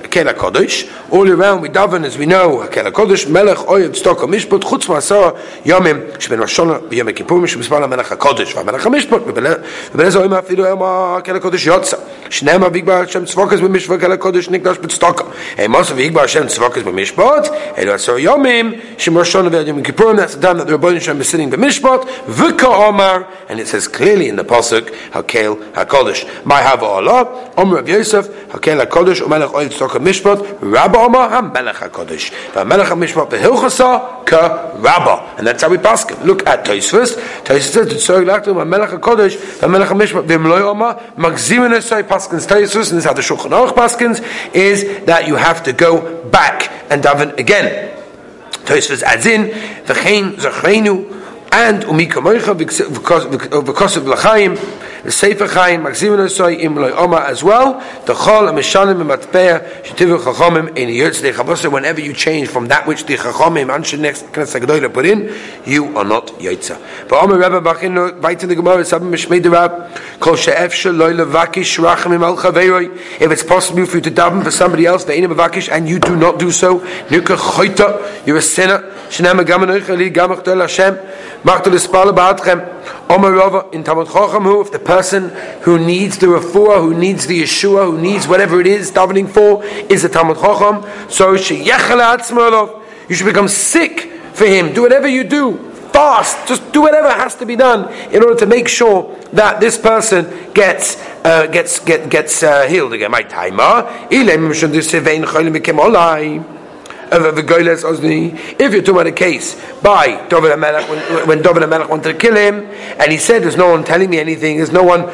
Kela 0.03 0.33
Kodesh. 0.33 0.89
All 1.11 1.29
around 1.29 1.61
we 1.61 1.69
daven, 1.69 2.05
as 2.05 2.17
we 2.17 2.25
know, 2.25 2.67
Kela 2.71 2.91
Kodesh, 2.91 3.29
Melech 3.29 3.67
Oyed 3.67 3.91
Stoko 3.91 4.27
Mishpot, 4.27 4.61
Chutz 4.61 4.85
Masar 4.85 5.37
Yomim, 5.63 6.19
Sheben 6.21 6.39
Rosh 6.39 6.57
Hashanah, 6.57 6.89
V'Yom 6.89 7.15
Kippur, 7.15 7.41
Shemispal 7.41 7.81
HaMelech 7.87 8.15
HaKodesh, 8.15 8.53
v'Melech 8.53 8.81
HaMishpot, 8.81 9.21
ובלזה 9.93 10.17
אוהים 10.17 10.33
אפילו 10.33 10.65
יום 10.65 10.79
הקהל 10.83 11.35
הקודש 11.35 11.65
יוצא. 11.65 11.97
שניהם 12.29 12.63
ויגבר 12.73 12.93
השם 12.93 13.25
צבוקס 13.25 13.59
במשפט 13.59 13.99
קהל 13.99 14.11
הקודש 14.11 14.49
נקדש 14.49 14.77
בצדוקה. 14.77 15.23
הם 15.57 15.75
עשו 15.75 15.95
ויגבר 15.95 16.21
השם 16.21 16.47
צבוקס 16.47 16.81
במשפט, 16.81 17.49
אלו 17.77 17.93
עשר 17.93 18.17
יומים, 18.17 18.73
שמראש 18.97 19.31
שונה 19.31 19.49
ועד 19.51 19.67
יום 19.67 19.81
כיפורים, 19.81 20.19
that's 20.19 20.35
the 20.35 20.41
time 20.41 20.57
that 20.57 20.67
the 20.67 20.71
Rebbeinu 20.71 20.99
Shem 20.99 21.21
is 21.21 21.29
sitting 21.29 21.49
במשפט, 21.49 22.05
וכאומר, 22.29 23.17
and 23.49 23.53
it 23.53 23.67
says 23.67 23.87
clearly 23.87 24.29
in 24.29 24.35
the 24.35 24.51
pasuk, 24.51 24.91
הקהל 25.13 25.53
הקודש. 25.75 26.25
מה 26.45 26.69
הווה 26.69 26.87
עולה? 26.87 27.21
אומר 27.57 27.77
רב 27.77 27.89
יוסף, 27.89 28.27
הקהל 28.53 28.81
הקודש 28.81 29.21
ומלך 29.21 29.53
אוהל 29.53 29.67
Hilchach 29.90 30.00
HaMishpat, 30.00 30.58
Rabba 30.60 30.98
Omar 30.98 31.30
HaMelech 31.30 31.74
HaKodesh. 31.74 32.30
HaMelech 32.52 32.86
HaMishpat 32.86 33.30
Behilchasa 33.30 34.24
Ka 34.26 34.72
Rabba. 34.76 35.34
And 35.38 35.46
that's 35.46 35.62
how 35.62 35.68
we 35.68 35.78
pass 35.78 36.08
him. 36.08 36.22
Look 36.24 36.46
at 36.46 36.64
Tosfos. 36.64 37.16
Tosfos 37.44 37.60
says, 37.60 37.88
Tzorg 37.88 38.24
Lachtum 38.24 38.56
HaMelech 38.56 38.98
HaKodesh, 38.98 39.36
HaMelech 39.58 39.88
HaMishpat 39.88 40.26
Vimloi 40.26 40.62
Omar, 40.62 40.96
Magzimin 41.16 41.72
Esoi 41.76 42.02
Paskins 42.02 42.46
Tosfos, 42.46 42.90
and 42.90 42.98
this 42.98 43.04
is 43.04 43.04
how 43.04 43.12
the 43.12 43.22
Shulchan 43.22 43.50
Aruch 43.50 43.74
Paskins, 43.74 44.20
is 44.54 45.04
that 45.06 45.26
you 45.26 45.36
have 45.36 45.62
to 45.64 45.72
go 45.72 46.24
back 46.26 46.70
and 46.90 47.02
daven 47.02 47.36
again. 47.38 47.96
Tosfos 48.64 49.02
adds 49.02 49.26
in, 49.26 49.50
V'chein 49.84 50.34
Zachreinu, 50.34 51.18
and 51.52 51.82
Umikomoicha 51.84 52.54
V'kosav 52.54 54.04
Lachaim." 54.14 54.56
The 55.02 55.10
Sefer 55.10 55.46
Chaim, 55.46 55.82
Magzim 55.82 56.16
Nosoi, 56.16 56.60
Im 56.60 56.76
Loi 56.76 56.92
Oma 56.92 57.24
as 57.26 57.42
well, 57.42 57.74
the 58.06 58.14
Chol, 58.14 58.48
and 58.48 58.58
Matpeah, 58.58 59.82
Shetivu 59.82 60.18
Chachomim, 60.18 60.76
in 60.76 60.88
Yotz 60.88 61.22
De 61.22 61.32
Chabosa, 61.32 61.72
whenever 61.72 62.00
you 62.00 62.12
change 62.12 62.48
from 62.48 62.68
that 62.68 62.86
which 62.86 63.06
the 63.06 63.16
Chachomim, 63.16 63.74
Anshe 63.74 63.98
Next, 63.98 64.26
Knesset 64.26 64.60
Gedoyle 64.60 64.92
put 64.92 65.06
in, 65.06 65.34
you 65.64 65.96
are 65.96 66.04
not 66.04 66.26
Yotza. 66.38 66.80
But 67.08 67.22
Omer 67.22 67.38
Rebbe 67.38 67.60
Bachin, 67.60 68.22
right 68.22 68.42
in 68.42 68.48
the 68.48 68.54
Gemara, 68.54 68.82
Sabim 68.82 69.10
Mishmei 69.10 69.40
Derab, 69.40 70.20
Kol 70.20 70.36
She'ef 70.36 70.72
Shaloi 70.72 71.24
Levakish 71.24 71.78
Rachamim 71.78 72.22
Al 72.22 72.36
Chaveiroi, 72.36 73.20
if 73.20 73.30
it's 73.30 73.42
possible 73.42 73.86
for 73.86 73.96
you 73.96 74.02
to 74.02 74.10
daven 74.10 74.44
for 74.44 74.50
somebody 74.50 74.86
else, 74.86 75.04
the 75.04 75.12
Ve'enim 75.12 75.34
Vakish, 75.34 75.70
and 75.70 75.88
you 75.88 75.98
do 75.98 76.16
not 76.16 76.38
do 76.38 76.50
so, 76.50 76.78
Nuka 77.10 77.36
Choyta, 77.36 78.26
you're 78.26 78.36
a 78.36 78.42
sinner, 78.42 78.80
Shnema 79.08 79.44
Gaman 79.44 79.80
Oicheli, 79.80 80.12
Gamach 80.12 80.44
Del 80.44 80.60
Hashem, 80.60 80.98
Machtel 81.44 81.72
Ispala 81.72 82.14
Ba'atchem, 82.14 82.99
Omer 83.10 83.68
in 83.72 83.82
Talmud 83.82 84.06
Chacham, 84.06 84.44
who, 84.44 84.60
if 84.60 84.70
the 84.70 84.78
person 84.78 85.30
who 85.62 85.84
needs 85.84 86.18
the 86.18 86.28
refuah, 86.28 86.80
who 86.80 86.94
needs 86.94 87.26
the 87.26 87.42
Yeshua, 87.42 87.86
who 87.90 88.00
needs 88.00 88.28
whatever 88.28 88.60
it 88.60 88.68
is 88.68 88.92
davening 88.92 89.28
for, 89.28 89.64
is 89.92 90.04
a 90.04 90.08
Talmud 90.08 90.38
Chacham, 90.38 90.84
so 91.10 91.32
you 91.32 93.14
should 93.16 93.26
become 93.26 93.48
sick 93.48 94.12
for 94.32 94.46
him. 94.46 94.72
Do 94.72 94.82
whatever 94.82 95.08
you 95.08 95.24
do, 95.24 95.58
fast, 95.92 96.46
just 96.46 96.72
do 96.72 96.82
whatever 96.82 97.10
has 97.10 97.34
to 97.36 97.46
be 97.46 97.56
done 97.56 97.92
in 98.12 98.22
order 98.22 98.36
to 98.36 98.46
make 98.46 98.68
sure 98.68 99.18
that 99.32 99.58
this 99.58 99.76
person 99.76 100.52
gets 100.54 100.96
uh, 101.24 101.46
gets 101.46 101.80
get, 101.80 102.08
gets 102.08 102.42
uh, 102.44 102.66
healed 102.68 102.92
again. 102.92 103.10
My 103.10 103.22
timer 103.22 103.88
the 107.10 107.42
goyles 107.42 107.84
ozni. 107.84 108.34
If 108.58 108.72
you're 108.72 108.82
talking 108.82 108.94
about 108.94 109.06
a 109.06 109.12
case 109.12 109.54
by 109.82 110.26
David 110.28 110.52
HaMelech, 110.52 110.88
when, 110.88 111.28
when 111.28 111.42
David 111.42 111.62
HaMelech 111.64 111.88
wanted 111.88 112.12
to 112.12 112.18
kill 112.18 112.36
him, 112.36 112.64
and 112.98 113.10
he 113.10 113.18
said, 113.18 113.42
"There's 113.42 113.56
no 113.56 113.70
one 113.70 113.84
telling 113.84 114.08
me 114.10 114.18
anything. 114.18 114.56
There's 114.58 114.72
no 114.72 114.82
one 114.82 115.06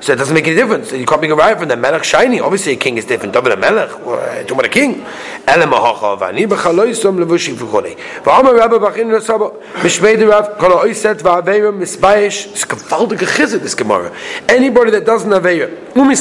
So 0.00 0.12
it 0.12 0.16
doesn't 0.16 0.34
make 0.34 0.46
any 0.46 0.56
difference. 0.56 0.92
You 0.92 1.06
can't 1.06 1.20
be 1.20 1.28
a 1.28 1.34
riot 1.34 1.58
from 1.58 1.68
the 1.68 1.76
Melech 1.76 2.04
shiny. 2.04 2.40
Obviously, 2.40 2.72
a 2.72 2.76
king 2.76 2.96
is 2.96 3.04
different. 3.04 3.34
David 3.34 3.52
HaMelech, 3.52 3.90
uh, 3.90 4.42
talking 4.42 4.52
about 4.52 4.64
a 4.64 4.68
king. 4.68 5.04
Anybody 14.48 14.90
that 14.90 15.04
doesn't 15.06 15.30
have 15.30 15.46
a 15.46 15.62
um 15.98 16.14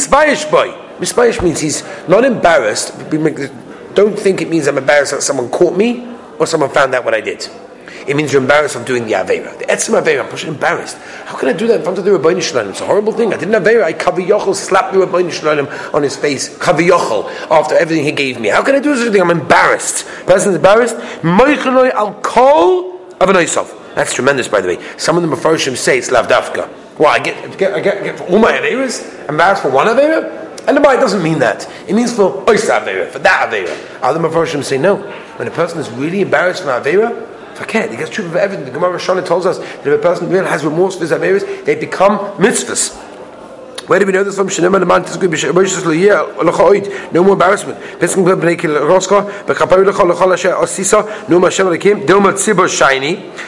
boy 0.51 0.88
Mispayish 0.99 1.41
means 1.41 1.59
he's 1.59 1.83
not 2.07 2.23
embarrassed. 2.23 2.93
Don't 3.95 4.17
think 4.17 4.41
it 4.41 4.49
means 4.49 4.67
I'm 4.67 4.77
embarrassed 4.77 5.11
that 5.11 5.23
someone 5.23 5.49
caught 5.49 5.75
me 5.75 6.07
or 6.37 6.45
someone 6.45 6.69
found 6.69 6.93
out 6.93 7.05
what 7.05 7.13
I 7.13 7.21
did. 7.21 7.47
It 8.07 8.15
means 8.15 8.33
you're 8.33 8.41
embarrassed 8.41 8.75
of 8.75 8.85
doing 8.85 9.05
the 9.05 9.13
Avera. 9.13 9.57
The 9.59 9.65
Etzim 9.65 10.01
Avera, 10.01 10.23
I'm 10.23 10.29
pushing 10.29 10.49
embarrassed. 10.49 10.97
How 11.25 11.37
can 11.37 11.49
I 11.49 11.53
do 11.53 11.67
that 11.67 11.77
in 11.77 11.83
front 11.83 11.99
of 11.99 12.05
the 12.05 12.11
Rabbi 12.11 12.39
Shalom? 12.39 12.69
It's 12.69 12.81
a 12.81 12.85
horrible 12.85 13.13
thing. 13.13 13.33
I 13.33 13.37
didn't 13.37 13.61
Avera. 13.61 13.83
I 13.83 13.93
Kaviyochel 13.93 14.55
slapped 14.55 14.93
the 14.93 14.99
Rabbi 14.99 15.29
Shalom 15.29 15.67
on 15.93 16.01
his 16.01 16.15
face. 16.15 16.57
Kaviyochel, 16.57 17.29
after 17.51 17.75
everything 17.75 18.05
he 18.05 18.11
gave 18.11 18.39
me. 18.39 18.49
How 18.49 18.63
can 18.63 18.75
I 18.75 18.79
do 18.79 18.93
a 18.93 19.11
thing? 19.11 19.21
I'm 19.21 19.29
embarrassed. 19.29 20.07
Person's 20.25 20.55
embarrassed. 20.55 20.95
Moichanoi 21.21 21.91
al 21.91 22.15
kol 22.21 22.99
of 23.19 23.95
That's 23.95 24.13
tremendous, 24.13 24.47
by 24.47 24.61
the 24.61 24.69
way. 24.69 24.97
Some 24.97 25.17
of 25.17 25.21
the 25.21 25.35
Mepharshim 25.35 25.75
say 25.75 25.97
it's 25.97 26.09
lavdafka. 26.09 26.97
Well, 26.97 27.09
I 27.09 27.19
get, 27.19 27.57
get, 27.57 27.73
I 27.73 27.79
get, 27.79 27.97
I 27.97 28.03
get 28.03 28.17
for 28.17 28.23
all 28.25 28.39
my 28.39 28.53
Averas? 28.53 29.29
Embarrassed 29.29 29.61
for 29.61 29.69
one 29.69 29.87
Avera? 29.87 30.48
And 30.67 30.75
the 30.75 30.81
Bible 30.81 31.01
doesn't 31.01 31.23
mean 31.23 31.39
that. 31.39 31.69
It 31.87 31.93
means 31.93 32.15
for 32.15 32.43
Oisa 32.45 32.81
Avera, 32.81 33.09
for 33.09 33.19
that 33.19 33.49
Avera. 33.49 34.01
Other 34.01 34.19
Mepharshim 34.19 34.63
say 34.63 34.77
no. 34.77 34.97
When 35.37 35.47
a 35.47 35.51
person 35.51 35.79
is 35.79 35.89
really 35.91 36.21
embarrassed 36.21 36.63
from 36.63 36.71
Avera, 36.71 37.27
forget. 37.55 37.91
He 37.91 37.97
gets 37.97 38.09
truth 38.09 38.27
of 38.27 38.35
everything. 38.35 38.65
The 38.65 38.71
Gemara 38.71 38.97
Shana 38.97 39.25
tells 39.25 39.45
us 39.45 39.59
that 39.59 39.87
if 39.87 39.87
a 39.87 39.97
person 39.97 40.29
really 40.29 40.47
has 40.47 40.63
remorse 40.63 40.95
for 40.95 41.01
his 41.01 41.11
Averas, 41.11 41.65
they 41.65 41.75
become 41.75 42.19
mitzvahs. 42.37 43.08
Where 43.89 43.97
do 43.97 44.05
we 44.05 44.11
know 44.11 44.23
this 44.23 44.35
from? 44.35 44.49
Shneim 44.49 44.75
and 44.75 44.87
man 44.87 45.03
tisgu 45.03 45.27
b'sheish 45.27 45.81
loyeh 45.81 46.35
lochaoid. 46.35 47.11
No 47.11 47.23
more 47.23 47.33
embarrassment. 47.33 47.79
B'nei 47.99 48.59
kil 48.59 48.75
roska 48.75 49.25
b'chapayu 49.45 49.83
lechol 49.83 50.13
lechol 50.13 50.31
asher 50.31 50.53
osisa. 50.53 51.03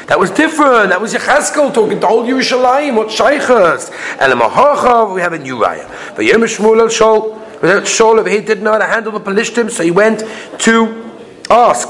That 0.08 0.20
was 0.20 0.32
different. 0.32 0.90
That 0.90 1.00
was 1.00 1.14
Yechazkel 1.14 1.72
talking 1.76 2.00
to 2.00 2.08
old 2.08 2.28
Yerushalayim. 2.28 2.96
What 2.96 3.10
shaychas? 3.10 3.92
And 4.20 5.14
we 5.14 5.22
have 5.22 5.34
a 5.34 5.38
new 5.38 5.58
raya. 5.58 5.86
V'yem 6.16 6.44
Shmuel 6.46 6.80
el 6.80 6.88
Shol. 6.88 7.38
Without 7.62 7.84
Shaul 7.84 8.18
over 8.18 8.28
here 8.28 8.42
didn't 8.42 8.64
know 8.64 8.72
how 8.72 8.80
to 8.80 8.86
handle 8.86 9.12
the 9.12 9.20
Pelishtim, 9.20 9.70
so 9.70 9.84
he 9.84 9.92
went 9.92 10.24
to 10.62 11.14
ask. 11.48 11.90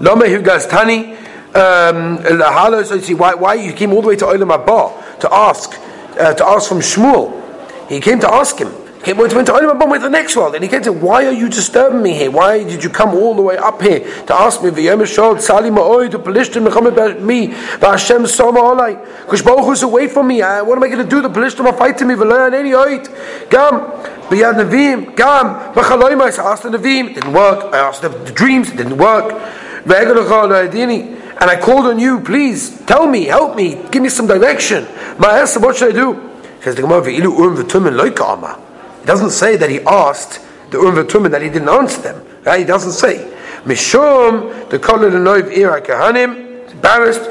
Lama 0.00 0.24
Hugastani, 0.24 1.14
um, 1.54 2.22
so 2.86 3.16
why, 3.16 3.34
why 3.34 3.52
you 3.52 3.74
came 3.74 3.92
all 3.92 4.00
the 4.00 4.08
way 4.08 4.16
to 4.16 4.24
Olam 4.24 4.50
Abba 4.50 5.18
to 5.20 5.28
ask, 5.30 5.78
uh, 6.20 6.34
to 6.34 6.46
ask 6.46 6.68
from 6.68 6.78
Shmuel. 6.78 7.32
He 7.88 8.00
came 8.00 8.20
to 8.20 8.32
ask 8.32 8.58
him. 8.58 8.72
He 9.04 9.14
went 9.14 9.32
to 9.32 9.52
Olam 9.52 9.90
with 9.90 10.02
the 10.02 10.10
next 10.10 10.36
world, 10.36 10.54
and 10.54 10.62
he 10.62 10.68
came 10.68 10.82
to, 10.82 10.92
why 10.92 11.24
are 11.24 11.32
you 11.32 11.48
disturbing 11.48 12.02
me 12.02 12.12
here? 12.12 12.30
Why 12.30 12.62
did 12.62 12.84
you 12.84 12.90
come 12.90 13.14
all 13.14 13.34
the 13.34 13.40
way 13.40 13.56
up 13.56 13.80
here 13.80 14.00
to 14.26 14.34
ask 14.34 14.62
me? 14.62 14.70
Kush 19.26 19.42
Baruch 19.42 19.72
is 19.72 19.82
away 19.82 20.06
from 20.06 20.28
me. 20.28 20.40
What 20.42 20.76
am 20.76 20.82
I 20.82 20.88
going 20.88 20.98
to 20.98 21.08
do? 21.08 21.22
The 21.22 21.30
Pelishtim 21.30 21.64
are 21.64 21.72
fighting 21.72 22.08
me. 22.08 22.14
Gam. 22.14 23.80
B'Yad 24.28 24.56
Nevi'im. 24.60 25.16
Gam. 25.16 25.72
V'Chaloimais. 25.72 26.38
I 26.38 26.52
asked 26.52 26.64
the 26.64 26.68
Nevi'im. 26.68 27.14
Didn't 27.14 27.32
work. 27.32 27.72
I 27.72 27.78
asked 27.78 28.02
the, 28.02 28.10
the 28.10 28.32
dreams. 28.32 28.70
Didn't 28.70 28.98
work. 28.98 29.32
And 31.40 31.48
I 31.48 31.58
called 31.58 31.86
on 31.86 31.98
you, 31.98 32.20
please 32.20 32.78
tell 32.82 33.06
me, 33.06 33.24
help 33.24 33.56
me, 33.56 33.82
give 33.90 34.02
me 34.02 34.10
some 34.10 34.26
direction. 34.26 34.86
Ma'asa, 35.20 35.60
what 35.60 35.76
should 35.76 35.90
I 35.90 35.92
do? 35.92 36.30
Says 36.62 36.76
the 36.76 36.82
Gemara, 36.82 37.06
It 39.02 39.06
doesn't 39.06 39.30
say 39.30 39.56
that 39.56 39.68
he 39.68 39.80
asked 39.80 40.40
the 40.70 40.78
Urim 40.78 40.94
V'Tumim 40.94 41.30
that 41.30 41.42
he 41.42 41.50
didn't 41.50 41.68
answer 41.68 42.00
them. 42.00 42.26
Right? 42.42 42.60
He 42.60 42.64
doesn't 42.64 42.92
say. 42.92 43.30
Mishum, 43.64 44.70
the 44.70 44.78
Kol 44.78 44.98
Noiv 45.00 45.54
Ira 45.54 45.82
Kahanim, 45.82 46.72
embarrassed, 46.72 47.30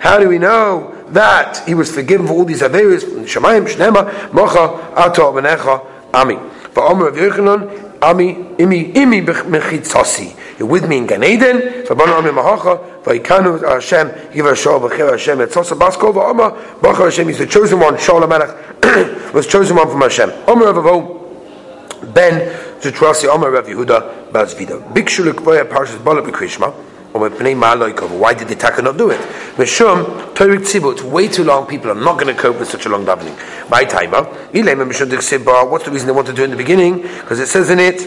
how 0.00 0.18
do 0.18 0.28
we 0.28 0.38
know 0.38 0.96
that 1.10 1.62
he 1.66 1.74
was 1.74 1.94
forgiven 1.94 2.26
for 2.26 2.32
all 2.32 2.44
these 2.46 2.62
averis? 2.62 3.04
Shemayim, 3.26 3.68
Shnema, 3.68 4.32
Mocha, 4.32 4.94
Ato, 4.96 5.32
Benecha, 5.34 5.84
Ami. 6.14 6.38
For 6.72 6.82
Omer 6.84 7.08
of 7.08 7.16
Yochanan, 7.16 7.89
Ami, 8.02 8.34
imi, 8.58 8.94
imi 8.94 9.20
mechitzasi. 9.22 10.34
You're 10.58 10.68
with 10.68 10.88
me 10.88 10.98
in 10.98 11.06
Gan 11.06 11.22
Eden. 11.22 11.84
Rabban 11.84 12.08
Ami 12.08 12.30
Mahacha, 12.30 13.02
Vaikanu 13.02 13.60
Hashem, 13.60 14.08
Yiva 14.32 14.52
Shol 14.54 14.80
B'chir 14.88 15.10
Hashem, 15.10 15.38
Etzosa 15.38 15.78
Baskol 15.78 16.14
V'Oma, 16.14 16.80
Bacha 16.80 17.04
Hashem, 17.04 17.28
he's 17.28 17.38
the 17.38 17.46
chosen 17.46 17.78
one, 17.78 17.94
Shol 17.96 18.26
HaMelech, 18.26 19.32
was 19.34 19.46
chosen 19.46 19.76
one 19.76 19.88
from 19.90 20.00
Hashem. 20.00 20.30
Omer 20.46 20.72
Avavo, 20.72 22.14
Ben, 22.14 22.54
Zutrasi, 22.80 23.28
Omer 23.28 23.50
Rav 23.50 23.66
Yehuda, 23.66 24.30
Bazvida. 24.30 24.80
Bikshu 24.94 25.30
Lekvoya 25.30 25.64
Parshas 25.68 26.02
Bala 26.02 26.22
B'Krishma, 26.22 26.74
why 27.12 28.34
did 28.34 28.48
the 28.48 28.54
Taka 28.54 28.82
not 28.82 28.96
do 28.96 29.10
it? 29.10 29.20
Tzibu, 29.20 30.92
it's 30.92 31.02
way 31.02 31.26
too 31.28 31.44
long, 31.44 31.66
people 31.66 31.90
are 31.90 31.94
not 31.94 32.18
going 32.20 32.34
to 32.34 32.40
cope 32.40 32.58
with 32.60 32.68
such 32.68 32.86
a 32.86 32.88
long 32.88 33.04
davening. 33.04 33.36
My 33.68 33.84
timer, 33.84 34.22
what's 34.22 35.84
the 35.84 35.90
reason 35.90 36.06
they 36.06 36.12
want 36.12 36.28
to 36.28 36.32
do 36.32 36.42
it 36.42 36.44
in 36.44 36.50
the 36.50 36.56
beginning? 36.56 37.02
Because 37.02 37.40
it 37.40 37.48
says 37.48 37.68
in 37.70 37.80
it. 37.80 38.00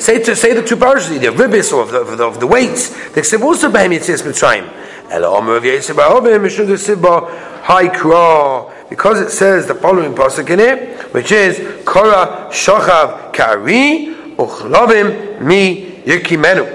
Say 0.00 0.22
to 0.22 0.36
say 0.36 0.54
the 0.54 0.62
two 0.62 0.76
parshas, 0.76 1.20
the 1.20 1.28
ribis 1.28 1.72
of 1.78 1.90
the, 1.92 2.00
of 2.00 2.18
the, 2.18 2.24
of 2.24 2.40
the 2.40 2.46
weights. 2.46 2.88
The 3.10 3.20
ksiv 3.20 3.42
also 3.42 3.70
behem 3.70 3.90
yitzis 3.90 4.24
omer 5.12 5.56
of 5.56 5.62
kra. 7.92 8.70
Because 8.88 9.20
it 9.20 9.30
says 9.30 9.66
the 9.66 9.74
following 9.74 10.14
pasuk 10.14 10.50
in 10.50 10.58
it, 10.58 11.14
which 11.14 11.30
is, 11.30 11.84
Kora 11.84 12.48
shochav 12.50 13.32
kari, 13.32 14.16
uchlavim 14.40 15.40
mi 15.40 16.02
yirkimenu. 16.04 16.66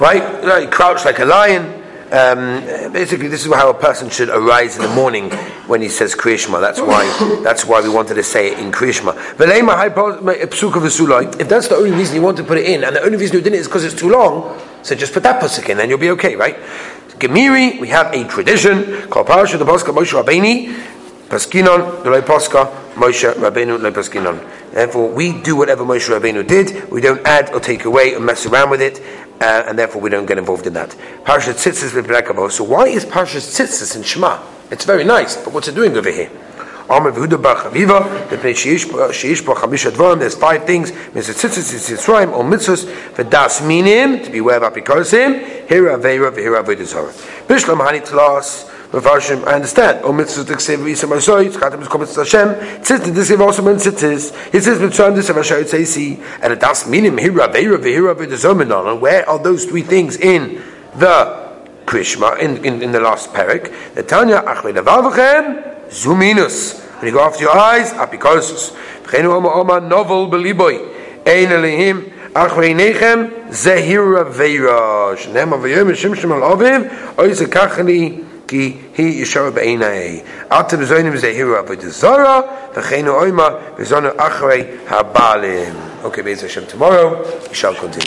Right? 0.00 0.44
Right, 0.44 0.70
crouch 0.70 1.04
like 1.04 1.18
a 1.18 1.24
lion. 1.24 1.82
Um, 2.12 2.62
basically, 2.92 3.28
this 3.28 3.44
is 3.44 3.52
how 3.52 3.70
a 3.70 3.74
person 3.74 4.08
should 4.08 4.28
arise 4.28 4.76
in 4.76 4.82
the 4.82 4.88
morning 4.88 5.30
when 5.66 5.80
he 5.80 5.88
says 5.88 6.14
Kriyishma. 6.14 6.60
That's 6.60 6.80
why. 6.80 7.06
That's 7.42 7.64
why 7.64 7.80
we 7.80 7.88
wanted 7.88 8.14
to 8.14 8.22
say 8.22 8.52
it 8.52 8.58
in 8.60 8.70
Kriyishma. 8.70 9.16
If 11.40 11.48
that's 11.48 11.68
the 11.68 11.76
only 11.76 11.90
reason 11.90 12.14
you 12.16 12.22
want 12.22 12.36
to 12.36 12.44
put 12.44 12.58
it 12.58 12.66
in, 12.66 12.84
and 12.84 12.94
the 12.94 13.02
only 13.02 13.16
reason 13.16 13.36
you 13.36 13.42
didn't 13.42 13.58
is 13.58 13.66
because 13.66 13.84
it's 13.84 13.94
too 13.98 14.10
long, 14.10 14.60
so 14.82 14.94
just 14.94 15.12
put 15.12 15.24
that 15.24 15.42
pasuk 15.42 15.68
in, 15.68 15.80
and 15.80 15.88
you'll 15.88 15.98
be 15.98 16.10
okay, 16.10 16.36
right? 16.36 16.56
Gemiri, 17.18 17.80
we 17.80 17.88
have 17.88 18.12
a 18.12 18.24
tradition 18.28 19.08
called 19.08 19.26
the. 19.26 19.44
Paskinon, 21.34 22.04
the 22.04 22.10
Paska, 22.22 22.70
Moshe 22.94 23.34
Rabbeinu 23.34 23.80
le 23.80 23.90
Paskinon. 23.90 24.38
Therefore, 24.70 25.08
we 25.08 25.32
do 25.42 25.56
whatever 25.56 25.82
Moshe 25.84 26.08
Rabbeinu 26.08 26.46
did. 26.46 26.88
We 26.92 27.00
don't 27.00 27.26
add 27.26 27.52
or 27.52 27.58
take 27.58 27.84
away 27.86 28.14
or 28.14 28.20
mess 28.20 28.46
around 28.46 28.70
with 28.70 28.80
it, 28.80 29.00
uh, 29.40 29.64
and 29.66 29.76
therefore 29.76 30.00
we 30.00 30.10
don't 30.10 30.26
get 30.26 30.38
involved 30.38 30.64
in 30.68 30.74
that. 30.74 30.90
Parashat 31.24 31.54
Tzitzis 31.54 31.90
v'Brekavo. 32.00 32.52
So 32.52 32.62
why 32.62 32.86
is 32.86 33.04
Parashat 33.04 33.40
Tzitzis 33.40 33.96
in 33.96 34.04
Shema? 34.04 34.40
It's 34.70 34.84
very 34.84 35.02
nice, 35.02 35.36
but 35.36 35.52
what's 35.52 35.66
it 35.66 35.74
doing 35.74 35.96
over 35.96 36.12
here? 36.12 36.30
There's 36.86 37.08
five 40.36 40.64
things. 40.64 40.92
Mitzvah 41.14 41.48
or 42.30 42.44
mitzvahs 42.44 42.84
v'das 43.14 43.66
minim 43.66 44.22
to 44.22 44.30
be 44.30 44.38
aware 44.38 44.62
of. 44.62 44.74
Here 44.76 44.84
aveira 44.86 46.30
v'hira 46.30 46.62
avodah 46.62 47.10
Bishlam 47.48 47.80
hani 47.80 48.06
tlas. 48.06 48.70
Mefarshim, 48.93 49.45
I 49.47 49.53
understand. 49.53 50.03
O 50.03 50.11
mitzvah 50.11 50.43
t'ksev 50.43 50.77
v'isa 50.77 51.07
masoy, 51.07 51.49
tzchatem 51.49 51.81
is 51.81 51.87
kometz 51.87 52.15
Hashem, 52.15 52.49
tzitzit 52.81 53.13
t'ksev 53.13 53.39
also 53.39 53.61
men 53.61 53.75
tzitzis. 53.75 54.51
He 54.51 54.59
says, 54.59 54.79
mitzvah 54.79 55.11
t'ksev 55.11 55.35
Hashem 55.35 55.63
tzeisi, 55.63 56.23
and 56.41 56.53
it 56.53 56.59
does 56.59 56.87
mean 56.87 57.05
him, 57.05 57.17
hira 57.17 57.47
veira 57.47 57.77
v'hira 57.77 58.15
v'dezomenon. 58.15 58.99
Where 58.99 59.29
are 59.29 59.37
those 59.37 59.65
three 59.65 59.83
things 59.83 60.17
in 60.17 60.61
the 60.95 61.49
Krishma, 61.85 62.39
in, 62.39 62.65
in, 62.65 62.81
in 62.81 62.91
the 62.91 62.99
last 62.99 63.31
parak? 63.33 63.71
The 63.93 64.03
Tanya, 64.03 64.41
achvei 64.41 64.73
levavachem, 64.73 65.89
zuminus. 65.89 66.79
When 66.99 67.07
you 67.07 67.13
go 67.13 67.23
after 67.23 67.43
your 67.43 67.57
eyes, 67.57 67.93
apikosus. 67.93 68.75
V'chenu 69.03 69.35
oma 69.35 69.49
oma 69.49 69.79
novel 69.79 70.29
beliboy. 70.29 70.97
Ein 71.25 71.51
elihim, 71.51 72.13
אחרי 72.33 72.73
ניכם 72.73 73.25
זהירה 73.49 74.23
וירא 74.31 75.15
שנאמר 75.15 75.57
ויאמר 75.61 75.93
שמשם 75.93 76.31
על 76.31 76.43
אביב 76.43 76.81
אוי 77.17 77.33
זה 77.33 77.45
ככה 77.45 77.81
לי 77.81 78.13
ki 78.46 78.76
he 78.92 79.20
yishar 79.20 79.50
beinai 79.52 80.24
at 80.50 80.68
the 80.68 80.76
zonim 80.76 81.16
ze 81.16 81.34
hiru 81.34 81.58
ab 81.58 81.68
de 81.68 81.90
zara 81.90 82.42
ve 82.74 82.82
khenu 82.82 83.14
oima 83.14 83.76
ve 83.76 83.84
zon 83.84 84.04
achrei 84.04 84.84
habalim 84.86 86.04
okay 86.04 86.22
bezah 86.22 86.48
shem 86.48 86.66
tomorrow 86.66 87.22
we 87.48 87.54
shall 87.54 87.74
continue. 87.74 88.02